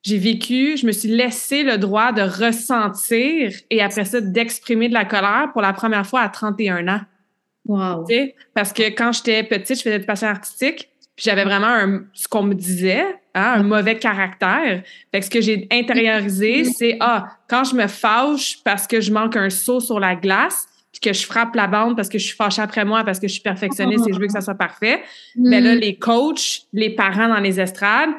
[0.03, 4.95] j'ai vécu, je me suis laissé le droit de ressentir et après ça, d'exprimer de
[4.95, 7.01] la colère pour la première fois à 31 ans.
[7.67, 8.05] Wow.
[8.53, 12.43] Parce que quand j'étais petite, je faisais du patient artistique j'avais vraiment un, ce qu'on
[12.43, 13.05] me disait,
[13.35, 14.83] hein, un mauvais caractère.
[15.13, 16.73] Fait que ce que j'ai intériorisé, mm-hmm.
[16.77, 20.67] c'est ah, quand je me fâche parce que je manque un saut sur la glace,
[20.93, 23.29] puis que je frappe la bande parce que je suis fâchée après moi, parce que
[23.29, 25.03] je suis perfectionniste et je veux que ça soit parfait.
[25.37, 25.81] Mais ben là, mm-hmm.
[25.81, 28.11] les coachs, les parents dans les estrades,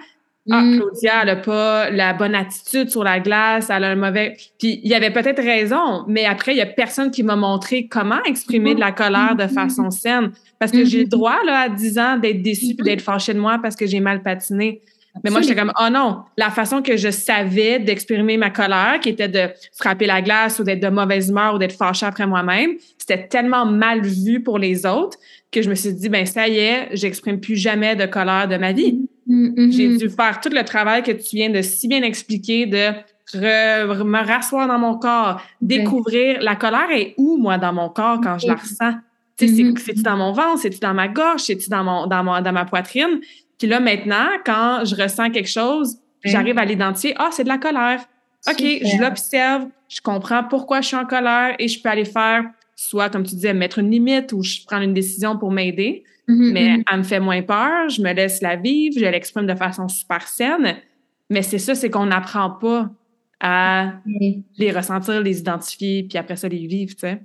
[0.52, 0.78] ah, mm.
[0.78, 4.36] Claudia, elle a pas la bonne attitude sur la glace, elle a un mauvais.
[4.60, 7.88] Puis il y avait peut-être raison, mais après, il y a personne qui m'a montré
[7.88, 10.32] comment exprimer de la colère de façon saine.
[10.60, 13.40] Parce que j'ai le droit, là, à 10 ans, d'être déçue puis d'être fâchée de
[13.40, 14.82] moi parce que j'ai mal patiné.
[15.24, 19.10] Mais moi, j'étais comme, oh non, la façon que je savais d'exprimer ma colère, qui
[19.10, 22.72] était de frapper la glace ou d'être de mauvaise humeur ou d'être fâchée après moi-même,
[22.98, 25.18] c'était tellement mal vu pour les autres
[25.52, 28.56] que je me suis dit, ben ça y est, j'exprime plus jamais de colère de
[28.56, 29.02] ma vie.
[29.32, 29.72] Mm-hmm.
[29.72, 32.90] J'ai dû faire tout le travail que tu viens de si bien expliquer, de
[33.34, 38.38] me rasseoir dans mon corps, découvrir la colère est où, moi, dans mon corps quand
[38.38, 38.96] je la ressens?
[39.40, 39.78] Mm-hmm.
[39.78, 40.60] C'est-tu dans mon ventre?
[40.60, 41.42] C'est-tu dans ma gorge?
[41.42, 43.22] C'est-tu dans, mon, dans, mon, dans ma poitrine?
[43.58, 47.16] Puis là, maintenant, quand je ressens quelque chose, j'arrive à l'identifier.
[47.18, 48.02] Ah, c'est de la colère.
[48.50, 52.44] OK, je l'observe, je comprends pourquoi je suis en colère et je peux aller faire
[52.76, 56.04] soit, comme tu disais, mettre une limite ou je prends une décision pour m'aider.
[56.32, 56.84] Mm-hmm, mais mm-hmm.
[56.92, 60.28] elle me fait moins peur, je me laisse la vivre, je l'exprime de façon super
[60.28, 60.78] saine.
[61.30, 62.90] Mais c'est ça, c'est qu'on n'apprend pas
[63.40, 63.94] à
[64.58, 67.22] les ressentir, les identifier, puis après ça, les vivre, tu sais.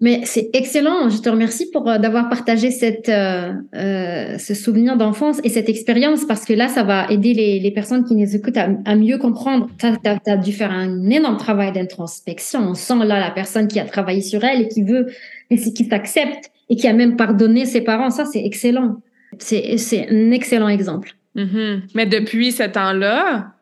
[0.00, 1.08] Mais c'est excellent.
[1.08, 5.68] Je te remercie pour euh, d'avoir partagé cette, euh, euh, ce souvenir d'enfance et cette
[5.68, 8.94] expérience parce que là, ça va aider les, les personnes qui nous écoutent à, à
[8.94, 9.68] mieux comprendre.
[9.76, 12.60] Tu as, dû faire un énorme travail d'introspection.
[12.60, 15.08] On sent là la personne qui a travaillé sur elle et qui veut,
[15.50, 18.10] et qui s'accepte et qui a même pardonné ses parents.
[18.10, 19.00] Ça, c'est excellent.
[19.38, 21.12] C'est un excellent exemple.
[21.36, 21.82] Mm-hmm.
[21.94, 23.52] Mais depuis ce temps-là,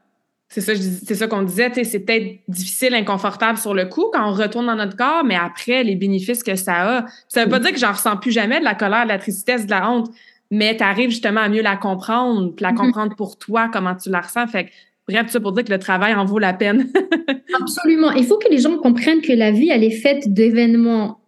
[0.49, 4.33] c'est ça, c'est ça qu'on disait, c'est peut-être difficile, inconfortable sur le coup quand on
[4.33, 7.73] retourne dans notre corps, mais après, les bénéfices que ça a, ça veut pas dire
[7.73, 10.11] que j'en ressens plus jamais de la colère, de la tristesse, de la honte,
[10.51, 12.77] mais tu arrives justement à mieux la comprendre, puis la mm-hmm.
[12.77, 14.47] comprendre pour toi, comment tu la ressens.
[14.47, 14.71] Fait que,
[15.09, 16.93] bref, ça pour dire que le travail en vaut la peine.
[17.61, 18.13] Absolument.
[18.13, 21.19] Il faut que les gens comprennent que la vie, elle est faite d'événements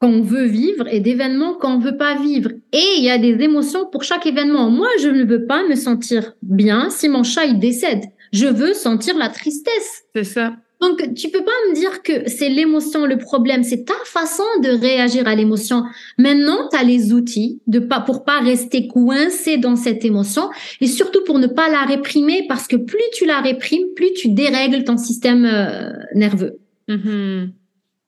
[0.00, 2.50] qu'on veut vivre et d'événements qu'on ne veut pas vivre.
[2.72, 4.70] Et il y a des émotions pour chaque événement.
[4.70, 8.04] Moi, je ne veux pas me sentir bien si mon chat il décède.
[8.32, 10.02] Je veux sentir la tristesse.
[10.14, 10.54] C'est ça.
[10.80, 14.68] Donc, tu peux pas me dire que c'est l'émotion le problème, c'est ta façon de
[14.68, 15.82] réagir à l'émotion.
[16.18, 20.48] Maintenant, tu as les outils de pas pour pas rester coincé dans cette émotion
[20.80, 24.28] et surtout pour ne pas la réprimer parce que plus tu la réprimes, plus tu
[24.28, 26.58] dérègles ton système euh, nerveux.
[26.86, 27.46] Mm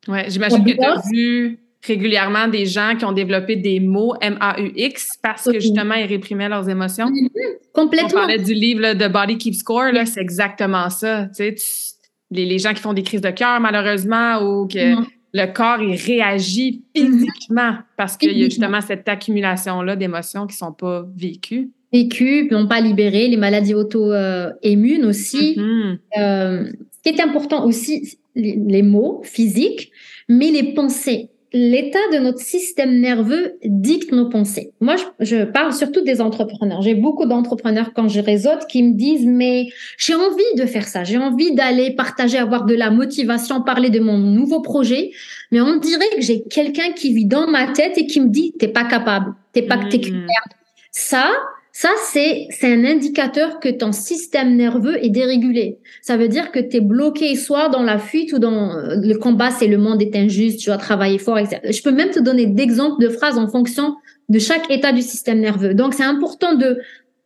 [0.09, 5.19] Ouais, j'imagine que tu as vu régulièrement des gens qui ont développé des mots M-A-U-X
[5.23, 7.07] parce que justement, ils réprimaient leurs émotions.
[7.07, 7.31] Mm-hmm.
[7.73, 8.09] Complètement.
[8.11, 11.27] On parlait du livre de Body Keep Score, là, c'est exactement ça.
[11.35, 11.95] Tu sais,
[12.31, 14.95] les, gens qui font des crises de cœur, malheureusement, ou que
[15.33, 20.73] le corps, il réagit physiquement parce qu'il y a justement cette accumulation-là d'émotions qui sont
[20.73, 21.71] pas vécues.
[21.93, 25.57] Vécues, puis non pas libérées, les maladies auto-immunes aussi.
[25.57, 25.99] Mm-hmm.
[26.19, 29.91] Euh, ce qui est important aussi, les mots physiques,
[30.29, 34.73] mais les pensées l'état de notre système nerveux dicte nos pensées.
[34.81, 36.83] Moi, je, parle surtout des entrepreneurs.
[36.83, 39.67] J'ai beaucoup d'entrepreneurs quand je réseaute qui me disent, mais
[39.99, 41.03] j'ai envie de faire ça.
[41.03, 45.11] J'ai envie d'aller partager, avoir de la motivation, parler de mon nouveau projet.
[45.51, 48.53] Mais on dirait que j'ai quelqu'un qui vit dans ma tête et qui me dit,
[48.59, 49.35] t'es pas capable.
[49.53, 50.13] T'es pas, t'es mmh.
[50.13, 50.53] merde.
[50.93, 51.31] Ça,
[51.73, 55.79] ça, c'est, c'est un indicateur que ton système nerveux est dérégulé.
[56.03, 59.15] Ça veut dire que tu es bloqué soit dans la fuite ou dans euh, le
[59.15, 61.61] combat, c'est le monde est injuste, tu dois travailler fort, etc.
[61.71, 63.95] Je peux même te donner d'exemples de phrases en fonction
[64.29, 65.75] de chaque état du système nerveux.
[65.75, 66.81] Donc, c'est important de,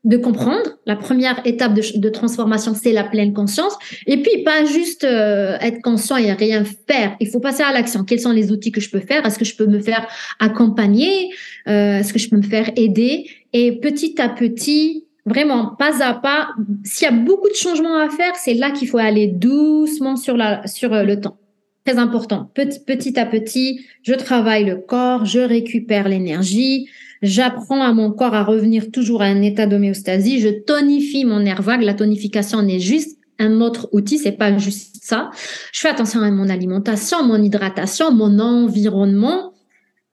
[0.04, 0.78] de comprendre.
[0.86, 3.74] La première étape de, transformation, c'est la pleine conscience.
[4.06, 7.16] Et puis, pas juste euh, être conscient et rien faire.
[7.20, 8.04] Il faut passer à l'action.
[8.04, 9.24] Quels sont les outils que je peux faire?
[9.24, 10.06] Est-ce que je peux me faire
[10.40, 11.30] accompagner?
[11.68, 13.30] Euh, Est-ce que je peux me faire aider?
[13.54, 16.48] Et petit à petit, vraiment pas à pas,
[16.84, 20.36] s'il y a beaucoup de changements à faire, c'est là qu'il faut aller doucement sur,
[20.36, 21.38] la, sur euh, le temps.
[21.86, 22.50] Très important.
[22.54, 26.88] Petit, petit à petit, je travaille le corps, je récupère l'énergie,
[27.24, 31.62] j'apprends à mon corps à revenir toujours à un état d'homéostasie, je tonifie mon nerf
[31.62, 31.82] vague.
[31.82, 35.30] La tonification n'est juste un autre outil, c'est pas juste ça.
[35.72, 39.52] Je fais attention à mon alimentation, mon hydratation, mon environnement.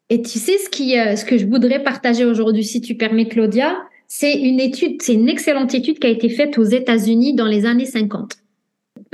[0.09, 3.27] Et tu sais ce, qui, euh, ce que je voudrais partager aujourd'hui, si tu permets,
[3.27, 7.45] Claudia, c'est une étude, c'est une excellente étude qui a été faite aux États-Unis dans
[7.45, 8.35] les années 50,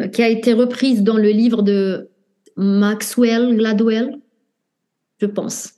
[0.01, 2.09] euh, qui a été reprise dans le livre de
[2.55, 4.17] Maxwell Gladwell,
[5.19, 5.76] je pense.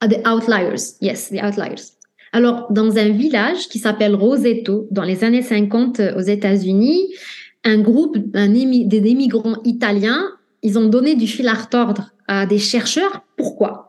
[0.00, 1.94] Ah, the Outliers, yes, The Outliers.
[2.34, 7.14] Alors, dans un village qui s'appelle Roseto, dans les années 50 euh, aux États-Unis,
[7.62, 10.24] un groupe un italiens,
[10.62, 13.22] ils ont donné du fil à retordre à des chercheurs.
[13.36, 13.86] Pourquoi?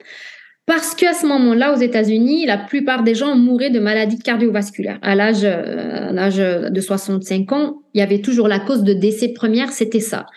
[0.68, 4.99] Parce qu'à ce moment-là, aux États-Unis, la plupart des gens mouraient de maladies cardiovasculaires.
[5.01, 8.93] À l'âge, euh, à l'âge de 65 ans, il y avait toujours la cause de
[8.93, 10.28] décès première, c'était ça.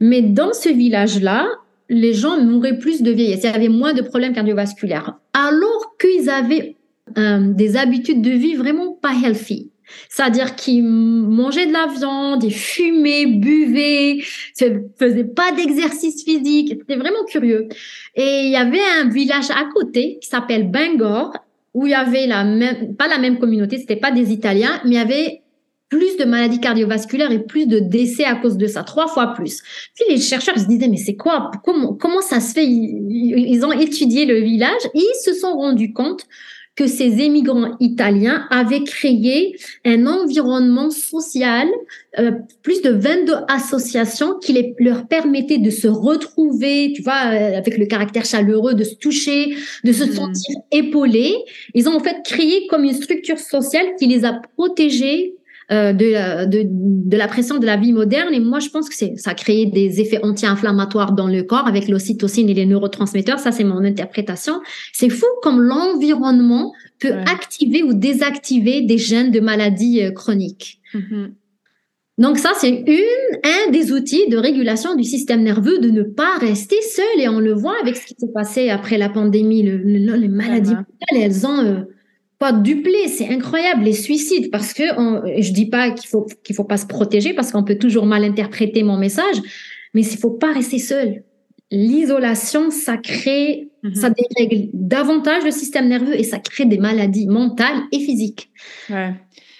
[0.00, 1.46] Mais dans ce village-là,
[1.90, 3.40] les gens mouraient plus de vieillesse.
[3.42, 5.18] Il y avait moins de problèmes cardiovasculaires.
[5.34, 6.76] Alors qu'ils avaient
[7.18, 9.70] euh, des habitudes de vie vraiment pas healthy.
[10.08, 14.20] C'est-à-dire qu'ils mangeaient de la viande, ils fumaient, buvaient,
[14.96, 16.76] faisaient pas d'exercice physique.
[16.78, 17.66] C'était vraiment curieux.
[18.14, 21.32] Et il y avait un village à côté qui s'appelle Bangor
[21.74, 24.90] où il y avait la même, pas la même communauté, c'était pas des Italiens, mais
[24.90, 25.42] il y avait
[25.90, 29.60] plus de maladies cardiovasculaires et plus de décès à cause de ça, trois fois plus.
[29.94, 31.50] Puis les chercheurs se disaient, mais c'est quoi?
[31.64, 32.64] Comment, comment ça se fait?
[32.64, 36.26] Ils, ont étudié le village et ils se sont rendus compte
[36.76, 41.68] que ces émigrants italiens avaient créé un environnement social,
[42.18, 42.30] euh,
[42.62, 47.76] plus de 22 associations qui les, leur permettaient de se retrouver, tu vois, euh, avec
[47.76, 50.12] le caractère chaleureux, de se toucher, de se mmh.
[50.12, 51.34] sentir épaulés.
[51.74, 55.34] Ils ont en fait créé comme une structure sociale qui les a protégés
[55.72, 58.34] euh, de, de, de, la pression de la vie moderne.
[58.34, 61.68] Et moi, je pense que c'est, ça a créé des effets anti-inflammatoires dans le corps
[61.68, 63.38] avec l'ocytocine et les neurotransmetteurs.
[63.38, 64.60] Ça, c'est mon interprétation.
[64.92, 70.80] C'est fou comme l'environnement peut activer ou désactiver des gènes de maladies euh, chroniques.
[70.92, 71.34] Mm-hmm.
[72.18, 76.36] Donc ça, c'est une, un des outils de régulation du système nerveux de ne pas
[76.38, 77.20] rester seul.
[77.20, 79.62] Et on le voit avec ce qui s'est passé après la pandémie.
[79.62, 79.76] Le,
[80.16, 80.74] les maladies
[81.14, 81.64] elles ont...
[81.64, 81.82] Euh,
[82.40, 86.56] pas duplé, c'est incroyable les suicides parce que on, je dis pas qu'il faut qu'il
[86.56, 89.36] faut pas se protéger parce qu'on peut toujours mal interpréter mon message,
[89.92, 91.22] mais il faut pas rester seul.
[91.70, 93.94] L'isolation, ça crée, mhm.
[93.94, 98.50] ça dérègle davantage le système nerveux et ça crée des maladies mentales et physiques.
[98.88, 99.12] Ouais.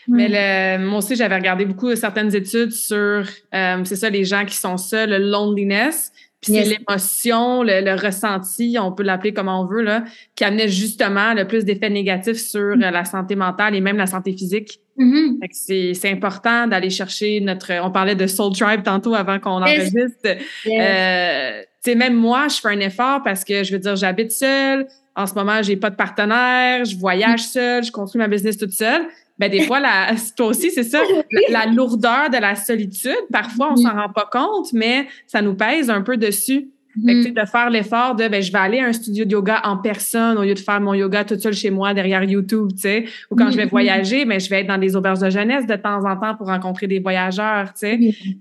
[0.09, 4.57] Mais moi aussi, j'avais regardé beaucoup certaines études sur, euh, c'est ça, les gens qui
[4.57, 6.13] sont seuls, le loneliness.
[6.41, 11.35] Puis c'est l'émotion, le, ressenti, on peut l'appeler comme on veut, là, qui amenait justement
[11.35, 12.83] le plus d'effets négatifs sur mm.
[12.83, 14.81] euh, la santé mentale et même la santé physique.
[14.99, 15.93] Mm-hmm.
[15.93, 17.73] C'est important d'aller chercher notre...
[17.85, 20.37] On parlait de Soul Tribe tantôt avant qu'on enregistre.
[20.67, 24.33] Euh, tu sais, même moi, je fais un effort parce que, je veux dire, j'habite
[24.33, 24.87] seule.
[25.17, 26.87] En ce moment, j'ai pas de partenaire.
[26.87, 27.53] Je voyage mm.
[27.53, 27.85] seule.
[27.85, 29.03] Je construis ma business toute seule
[29.41, 31.01] ben des fois, la, toi aussi, c'est ça,
[31.49, 35.89] la, lourdeur de la solitude, parfois, on s'en rend pas compte, mais ça nous pèse
[35.89, 36.69] un peu dessus.
[37.07, 39.61] Fait que, de faire l'effort de ben je vais aller à un studio de yoga
[39.63, 42.81] en personne au lieu de faire mon yoga tout seul chez moi derrière YouTube, tu
[42.81, 43.05] sais.
[43.31, 45.77] Ou quand je vais voyager, ben, je vais être dans des auberges de jeunesse de
[45.77, 47.99] temps en temps pour rencontrer des voyageurs, tu sais.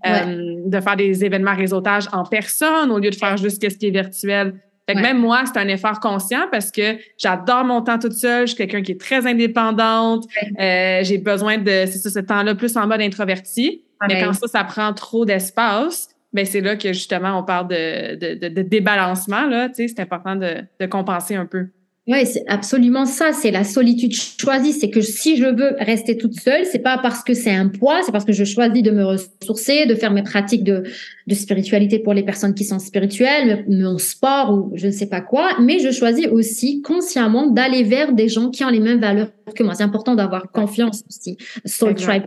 [0.07, 3.85] Euh, de faire des événements réseautage en personne au lieu de faire juste ce qui
[3.85, 4.55] est virtuel.
[4.89, 8.47] Fait que même moi, c'est un effort conscient parce que j'adore mon temps toute seule.
[8.47, 10.25] Je suis quelqu'un qui est très indépendante.
[10.59, 13.83] Euh, j'ai besoin de, c'est ça, ce temps-là plus en mode introverti.
[14.07, 18.15] Mais quand ça, ça prend trop d'espace, ben c'est là que justement on parle de,
[18.15, 19.45] de, de, débalancement.
[19.45, 21.67] Là, c'est important de, de compenser un peu.
[22.09, 23.33] Oui, c'est absolument ça.
[23.33, 24.73] C'est la solitude choisie.
[24.73, 28.01] C'est que si je veux rester toute seule, c'est pas parce que c'est un poids,
[28.03, 30.81] c'est parce que je choisis de me ressourcer, de faire mes pratiques de,
[31.27, 35.21] de spiritualité pour les personnes qui sont spirituelles, mon sport ou je ne sais pas
[35.21, 35.51] quoi.
[35.61, 39.61] Mais je choisis aussi consciemment d'aller vers des gens qui ont les mêmes valeurs que
[39.61, 39.75] moi.
[39.75, 41.37] C'est important d'avoir confiance aussi.
[41.65, 42.23] Soul tribe.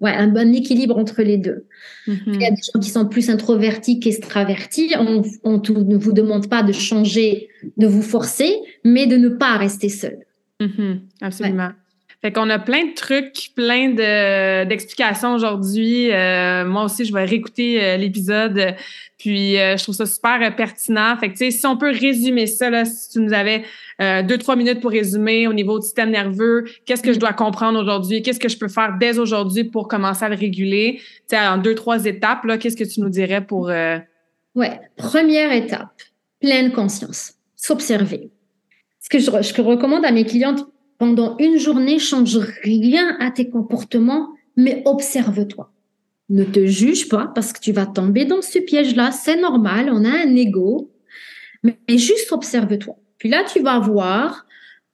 [0.00, 1.66] Ouais, un bon équilibre entre les deux.
[2.08, 2.34] Mm-hmm.
[2.34, 4.92] Il y a des gens qui sont plus introvertis qu'extravertis.
[4.98, 9.56] On, on ne vous demande pas de changer, de vous forcer, mais de ne pas
[9.56, 10.18] rester seul.
[10.60, 10.98] Mm-hmm.
[11.20, 11.70] Absolument.
[12.22, 16.12] Fait qu'on a plein de trucs, plein de, d'explications aujourd'hui.
[16.12, 18.74] Euh, moi aussi, je vais réécouter euh, l'épisode.
[19.16, 21.16] Puis, euh, je trouve ça super pertinent.
[21.16, 23.64] Fait que, tu sais, si on peut résumer ça, là, si tu nous avais
[23.98, 27.78] deux, trois minutes pour résumer au niveau du système nerveux, qu'est-ce que je dois comprendre
[27.78, 28.22] aujourd'hui?
[28.22, 31.00] Qu'est-ce que je peux faire dès aujourd'hui pour commencer à le réguler?
[31.28, 33.70] Tu sais, en deux, trois étapes, là, qu'est-ce que tu nous dirais pour...
[34.54, 34.80] Ouais.
[34.96, 35.92] Première étape,
[36.40, 37.34] pleine conscience.
[37.56, 38.30] S'observer.
[39.10, 40.66] Ce que je, je recommande à mes clientes
[40.98, 45.72] pendant une journée, change rien à tes comportements, mais observe-toi.
[46.28, 49.10] Ne te juge pas parce que tu vas tomber dans ce piège-là.
[49.10, 50.92] C'est normal, on a un ego,
[51.64, 52.96] mais juste observe-toi.
[53.18, 54.46] Puis là, tu vas voir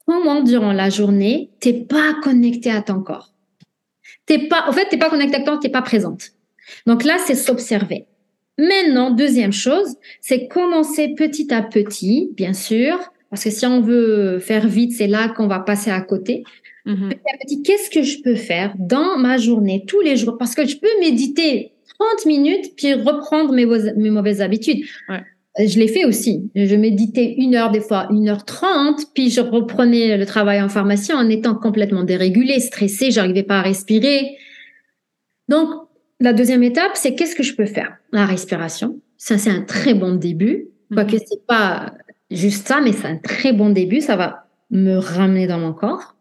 [0.06, 3.34] comment durant la journée, t'es pas connecté à ton corps.
[4.24, 6.30] T'es pas, en fait, t'es pas connecté à ton corps, t'es pas présente.
[6.86, 8.06] Donc là, c'est s'observer.
[8.56, 14.38] Maintenant, deuxième chose, c'est commencer petit à petit, bien sûr, parce que si on veut
[14.38, 16.42] faire vite, c'est là qu'on va passer à côté.
[16.86, 17.10] Mm
[17.64, 20.38] qu'est-ce que je peux faire dans ma journée, tous les jours?
[20.38, 24.86] Parce que je peux méditer 30 minutes, puis reprendre mes, mes mauvaises habitudes.
[25.10, 25.22] Ouais.
[25.66, 26.50] Je l'ai fait aussi.
[26.54, 30.70] Je méditais une heure, des fois une heure trente, puis je reprenais le travail en
[30.70, 34.38] pharmacie en étant complètement dérégulée, stressée, j'arrivais pas à respirer.
[35.48, 35.68] Donc,
[36.20, 37.98] la deuxième étape, c'est qu'est-ce que je peux faire?
[38.12, 38.98] La respiration.
[39.18, 40.68] Ça, c'est un très bon début.
[40.90, 41.24] Quoique mm-hmm.
[41.28, 41.92] c'est pas
[42.30, 44.00] juste ça, mais c'est un très bon début.
[44.00, 46.14] Ça va me ramener dans mon corps.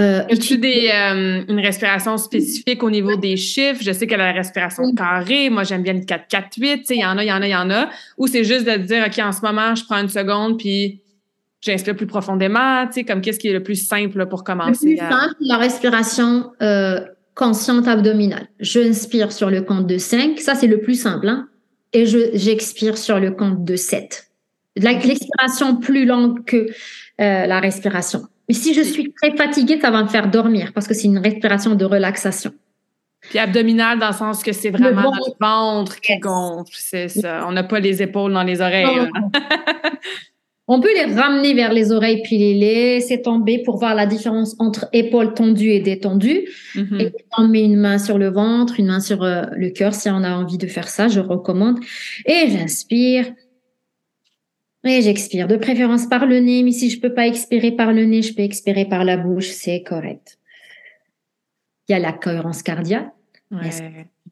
[0.00, 3.82] Euh, As-tu des, euh, une respiration spécifique au niveau des chiffres?
[3.82, 5.50] Je sais qu'elle a la respiration carrée.
[5.50, 6.86] Moi, j'aime bien le 4-4-8.
[6.90, 7.90] Il y en a, il y en a, il y en a.
[8.16, 11.02] Ou c'est juste de dire, OK, en ce moment, je prends une seconde, puis
[11.60, 14.90] j'inspire plus profondément, tu sais, comme qu'est-ce qui est le plus simple pour commencer?
[14.90, 17.00] Le plus simple, la respiration euh,
[17.34, 18.48] consciente abdominale.
[18.60, 21.48] Je inspire sur le compte de 5, ça c'est le plus simple, hein,
[21.92, 24.27] et je j'expire sur le compte de 7.
[24.78, 26.56] L'expiration plus longue que
[27.20, 28.22] euh, la respiration.
[28.48, 31.18] Mais si je suis très fatiguée, ça va me faire dormir parce que c'est une
[31.18, 32.52] respiration de relaxation.
[33.20, 37.44] Puis abdominal dans le sens que c'est vraiment le notre ventre qui gonfle, c'est ça.
[37.46, 38.86] On n'a pas les épaules dans les oreilles.
[40.70, 44.54] On peut les ramener vers les oreilles puis les laisser tomber pour voir la différence
[44.58, 46.46] entre épaules tendues et détendues.
[46.74, 47.00] Mm-hmm.
[47.00, 50.10] Et on met une main sur le ventre, une main sur euh, le cœur si
[50.10, 51.78] on a envie de faire ça, je recommande.
[52.26, 53.24] Et j'inspire.
[54.84, 58.04] Et j'expire, de préférence par le nez, mais si je peux pas expirer par le
[58.04, 60.38] nez, je peux expirer par la bouche, c'est correct.
[61.88, 63.12] Il y a la cohérence cardiaque.
[63.50, 63.70] Ouais.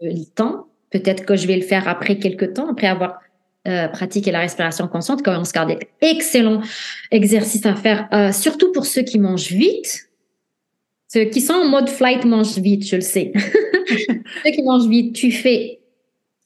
[0.01, 0.67] Le temps.
[0.91, 3.19] Peut-être que je vais le faire après quelques temps, après avoir
[3.67, 5.89] euh, pratiqué la respiration consciente, cohérence cardiaque.
[6.01, 6.61] Excellent
[7.11, 10.09] exercice à faire, euh, surtout pour ceux qui mangent vite.
[11.09, 13.33] Ceux qui sont en mode flight mangent vite, je le sais.
[13.87, 15.81] ceux qui mangent vite, tu fais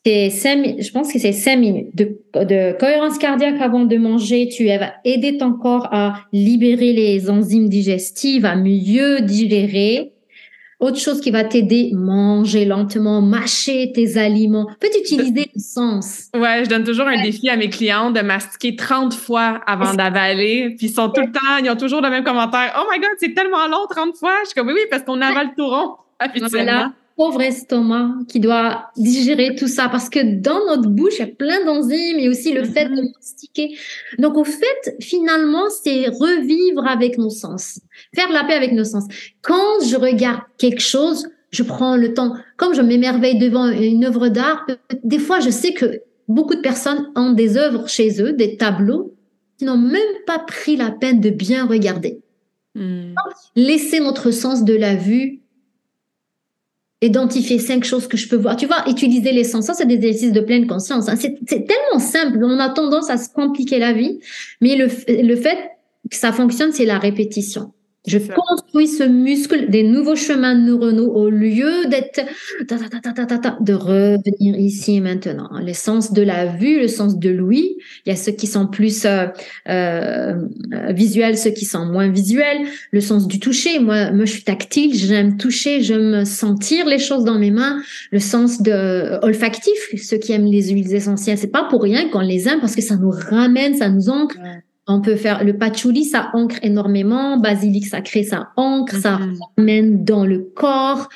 [0.04, 4.48] cinq, je pense que c'est cinq minutes de, de, cohérence cardiaque avant de manger.
[4.48, 10.12] Tu vas aider ton corps à libérer les enzymes digestives, à mieux digérer.
[10.78, 14.66] Autre chose qui va t'aider, manger lentement, mâcher tes aliments.
[14.80, 16.30] Peut utiliser le sens.
[16.34, 20.74] Ouais, je donne toujours un défi à mes clients de mastiquer 30 fois avant d'avaler.
[20.78, 22.74] Puis ils sont tout le temps, ils ont toujours le même commentaire.
[22.80, 24.32] Oh my God, c'est tellement long, 30 fois.
[24.44, 28.90] Je suis comme, oui, oui, parce qu'on avale tout rond habituellement pauvre estomac qui doit
[28.96, 32.50] digérer tout ça parce que dans notre bouche, il y a plein d'enzymes et aussi
[32.50, 33.12] le fait de mm-hmm.
[33.14, 33.76] mastiquer.
[34.18, 37.78] Donc, au fait, finalement, c'est revivre avec nos sens,
[38.14, 39.04] faire la paix avec nos sens.
[39.42, 42.32] Quand je regarde quelque chose, je prends le temps.
[42.56, 44.66] Comme je m'émerveille devant une œuvre d'art,
[45.04, 49.14] des fois, je sais que beaucoup de personnes ont des œuvres chez eux, des tableaux,
[49.58, 52.22] qui n'ont même pas pris la peine de bien regarder.
[52.76, 53.12] Mm.
[53.56, 55.39] Laisser notre sens de la vue
[57.02, 58.56] identifier cinq choses que je peux voir.
[58.56, 61.08] Tu vois, utiliser les sens, ça, c'est des exercices de pleine conscience.
[61.08, 61.16] Hein.
[61.16, 62.38] C'est tellement simple.
[62.42, 64.20] On a tendance à se compliquer la vie,
[64.60, 65.58] mais le, le fait
[66.10, 67.72] que ça fonctionne, c'est la répétition.
[68.06, 72.22] Je construis ce muscle des nouveaux chemins neuronaux au lieu d'être
[73.60, 75.50] de revenir ici et maintenant.
[75.62, 77.76] Les sens de la vue, le sens de l'ouïe.
[78.06, 79.26] Il y a ceux qui sont plus euh,
[79.68, 80.34] euh,
[80.90, 82.66] visuels, ceux qui sont moins visuels.
[82.90, 83.78] Le sens du toucher.
[83.80, 84.94] Moi, moi, je suis tactile.
[84.94, 87.82] J'aime toucher, j'aime sentir les choses dans mes mains.
[88.12, 89.78] Le sens de olfactif.
[90.02, 92.82] Ceux qui aiment les huiles essentielles, c'est pas pour rien qu'on les aime parce que
[92.82, 94.38] ça nous ramène, ça nous ancre.
[94.92, 97.38] On peut faire le patchouli, ça ancre énormément.
[97.38, 99.38] Basilic sacré, ça ancre, ça mhm.
[99.56, 101.08] ramène dans le corps.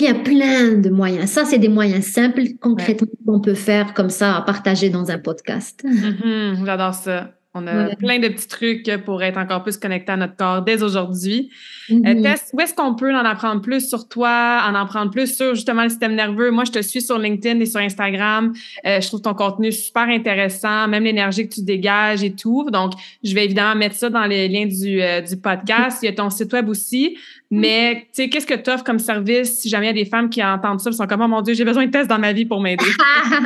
[0.00, 1.30] Il y a plein de moyens.
[1.30, 5.18] Ça, c'est des moyens simples, concrètement, qu'on peut faire comme ça, à partager dans un
[5.18, 5.84] podcast.
[5.84, 7.30] Mhm, j'adore ça.
[7.54, 10.82] On a plein de petits trucs pour être encore plus connecté à notre corps dès
[10.82, 11.50] aujourd'hui.
[11.88, 15.82] Tess, où est-ce qu'on peut en apprendre plus sur toi, en apprendre plus sur justement
[15.82, 16.50] le système nerveux?
[16.50, 18.54] Moi, je te suis sur LinkedIn et sur Instagram.
[18.86, 22.70] Euh, je trouve ton contenu super intéressant, même l'énergie que tu dégages et tout.
[22.70, 25.98] Donc, je vais évidemment mettre ça dans les liens du, euh, du podcast.
[26.02, 27.18] Il y a ton site web aussi.
[27.54, 30.08] Mais, tu sais, qu'est-ce que tu offres comme service si jamais il y a des
[30.08, 32.18] femmes qui entendent ça, et sont comme, oh mon Dieu, j'ai besoin de tests dans
[32.18, 32.82] ma vie pour m'aider?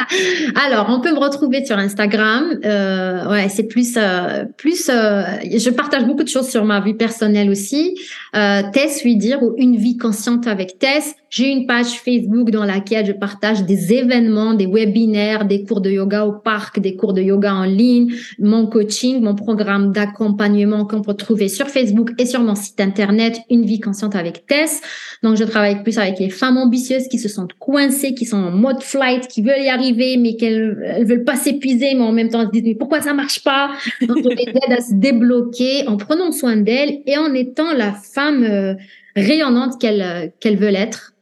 [0.64, 2.56] Alors, on peut me retrouver sur Instagram.
[2.64, 6.94] Euh, ouais, c'est plus, euh, plus, euh, je partage beaucoup de choses sur ma vie
[6.94, 7.98] personnelle aussi.
[8.32, 11.16] Tess, lui dire, ou une vie consciente avec Tess.
[11.28, 15.90] J'ai une page Facebook dans laquelle je partage des événements, des webinaires, des cours de
[15.90, 21.02] yoga au parc, des cours de yoga en ligne, mon coaching, mon programme d'accompagnement qu'on
[21.02, 24.80] peut trouver sur Facebook et sur mon site internet, une vie consciente avec Tess.
[25.22, 28.50] Donc, je travaille plus avec les femmes ambitieuses qui se sentent coincées, qui sont en
[28.50, 32.28] mode flight, qui veulent y arriver, mais qu'elles elles veulent pas s'épuiser, mais en même
[32.28, 33.70] temps, elles se disent, mais pourquoi ça marche pas?
[34.06, 37.92] Donc, je les aide à se débloquer en prenant soin d'elles et en étant la
[37.92, 38.74] femme euh,
[39.16, 41.14] rayonnante qu'elles euh, qu'elles veulent être.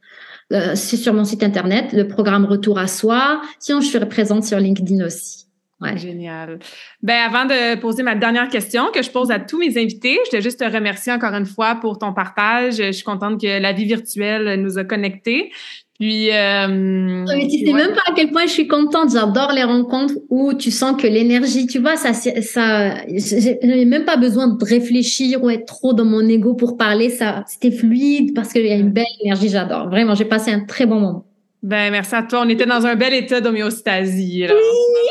[0.53, 3.41] Euh, c'est sur mon site internet, le programme Retour à soi.
[3.59, 5.44] Sinon, je suis présente sur LinkedIn aussi.
[5.81, 5.99] Ouais.
[5.99, 6.61] Génial.
[7.03, 10.31] Ben, avant de poser ma dernière question que je pose à tous mes invités, je
[10.31, 12.77] voulais juste te remercier encore une fois pour ton partage.
[12.77, 15.51] Je suis contente que la vie virtuelle nous a connectés.
[15.99, 19.13] Puis, euh, mais tu sais même pas à quel point je suis contente.
[19.13, 24.17] J'adore les rencontres où tu sens que l'énergie, tu vois, ça, ça, j'ai même pas
[24.17, 27.11] besoin de réfléchir ou être trop dans mon ego pour parler.
[27.11, 29.49] Ça, c'était fluide parce qu'il y a une belle énergie.
[29.49, 29.89] J'adore.
[29.89, 31.27] Vraiment, j'ai passé un très bon moment.
[31.65, 32.43] Ben, merci à toi.
[32.45, 34.47] On était dans un bel état d'homéostasie.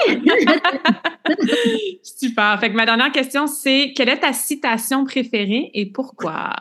[0.08, 0.22] Oui!
[2.04, 2.60] Super.
[2.60, 6.52] Fait que ma dernière question, c'est quelle est ta citation préférée et pourquoi?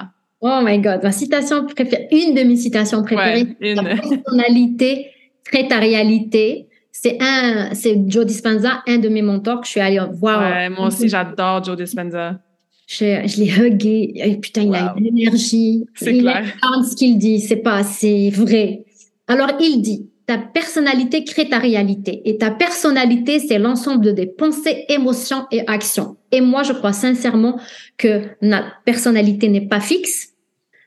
[0.40, 3.82] Oh my God, ma citation préférée, une de mes citations préférées, ouais, une.
[3.82, 5.08] la personnalité
[5.44, 6.68] crée ta réalité.
[6.90, 10.40] c'est un, c'est Joe Dispenza, un de mes mentors que je suis allée voir.
[10.40, 12.40] Ouais, moi aussi, j'adore Joe Dispenza.
[12.86, 14.14] Je, je l'ai hugué.
[14.14, 15.84] Et putain, il a une énergie.
[15.94, 16.46] C'est clair.
[16.90, 18.86] ce qu'il dit, c'est pas, c'est vrai.
[19.28, 22.22] Alors, il dit, ta personnalité crée ta réalité.
[22.24, 26.16] Et ta personnalité, c'est l'ensemble de tes pensées, émotions et actions.
[26.30, 27.58] Et moi, je crois sincèrement
[27.98, 30.30] que notre personnalité n'est pas fixe.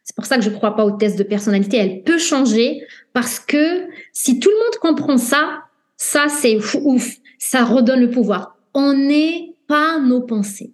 [0.04, 1.78] C'est pour ça que je ne crois pas au test de personnalité.
[1.78, 2.82] Elle peut changer
[3.14, 5.64] parce que si tout le monde comprend ça,
[5.98, 7.16] ça, c'est ouf.
[7.40, 8.56] Ça redonne le pouvoir.
[8.74, 10.74] On n'est pas nos pensées.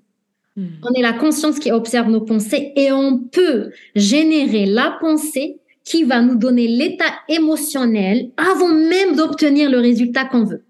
[0.57, 0.67] Hmm.
[0.83, 6.03] On est la conscience qui observe nos pensées et on peut générer la pensée qui
[6.03, 10.63] va nous donner l'état émotionnel avant même d'obtenir le résultat qu'on veut.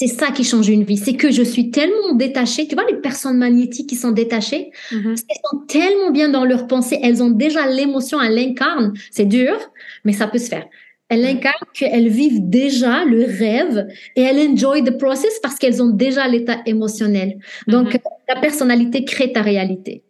[0.00, 0.96] C'est ça qui change une vie.
[0.96, 2.68] C'est que je suis tellement détachée.
[2.68, 5.24] Tu vois, les personnes magnétiques qui sont détachées, mm-hmm.
[5.28, 7.00] elles sont tellement bien dans leurs pensées.
[7.02, 8.92] Elles ont déjà l'émotion, elles l'incarnent.
[9.10, 9.56] C'est dur,
[10.04, 10.66] mais ça peut se faire.
[11.08, 15.90] Elles incarnent qu'elles vivent déjà le rêve et elles enjoy the process parce qu'elles ont
[15.90, 17.38] déjà l'état émotionnel.
[17.66, 18.02] Donc, mm-hmm.
[18.28, 20.04] ta personnalité crée ta réalité.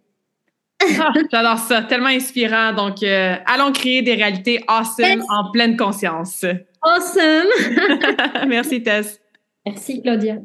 [0.81, 2.73] Ah, j'adore ça, tellement inspirant.
[2.73, 6.45] Donc, euh, allons créer des réalités awesome en pleine conscience.
[6.83, 7.49] Awesome!
[8.49, 9.21] Merci Tess.
[9.67, 10.37] Merci Claudia.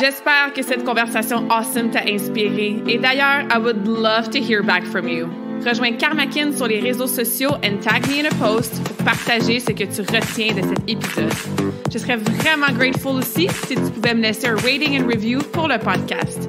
[0.00, 2.76] J'espère que cette conversation awesome t'a inspiré.
[2.86, 5.28] Et d'ailleurs, I would love to hear back from you.
[5.64, 9.72] Rejoins Karmakin sur les réseaux sociaux and tag me in a post pour partager ce
[9.72, 11.32] que tu retiens de cet épisode.
[11.92, 15.66] Je serais vraiment grateful aussi si tu pouvais me laisser un rating and review pour
[15.66, 16.48] le podcast.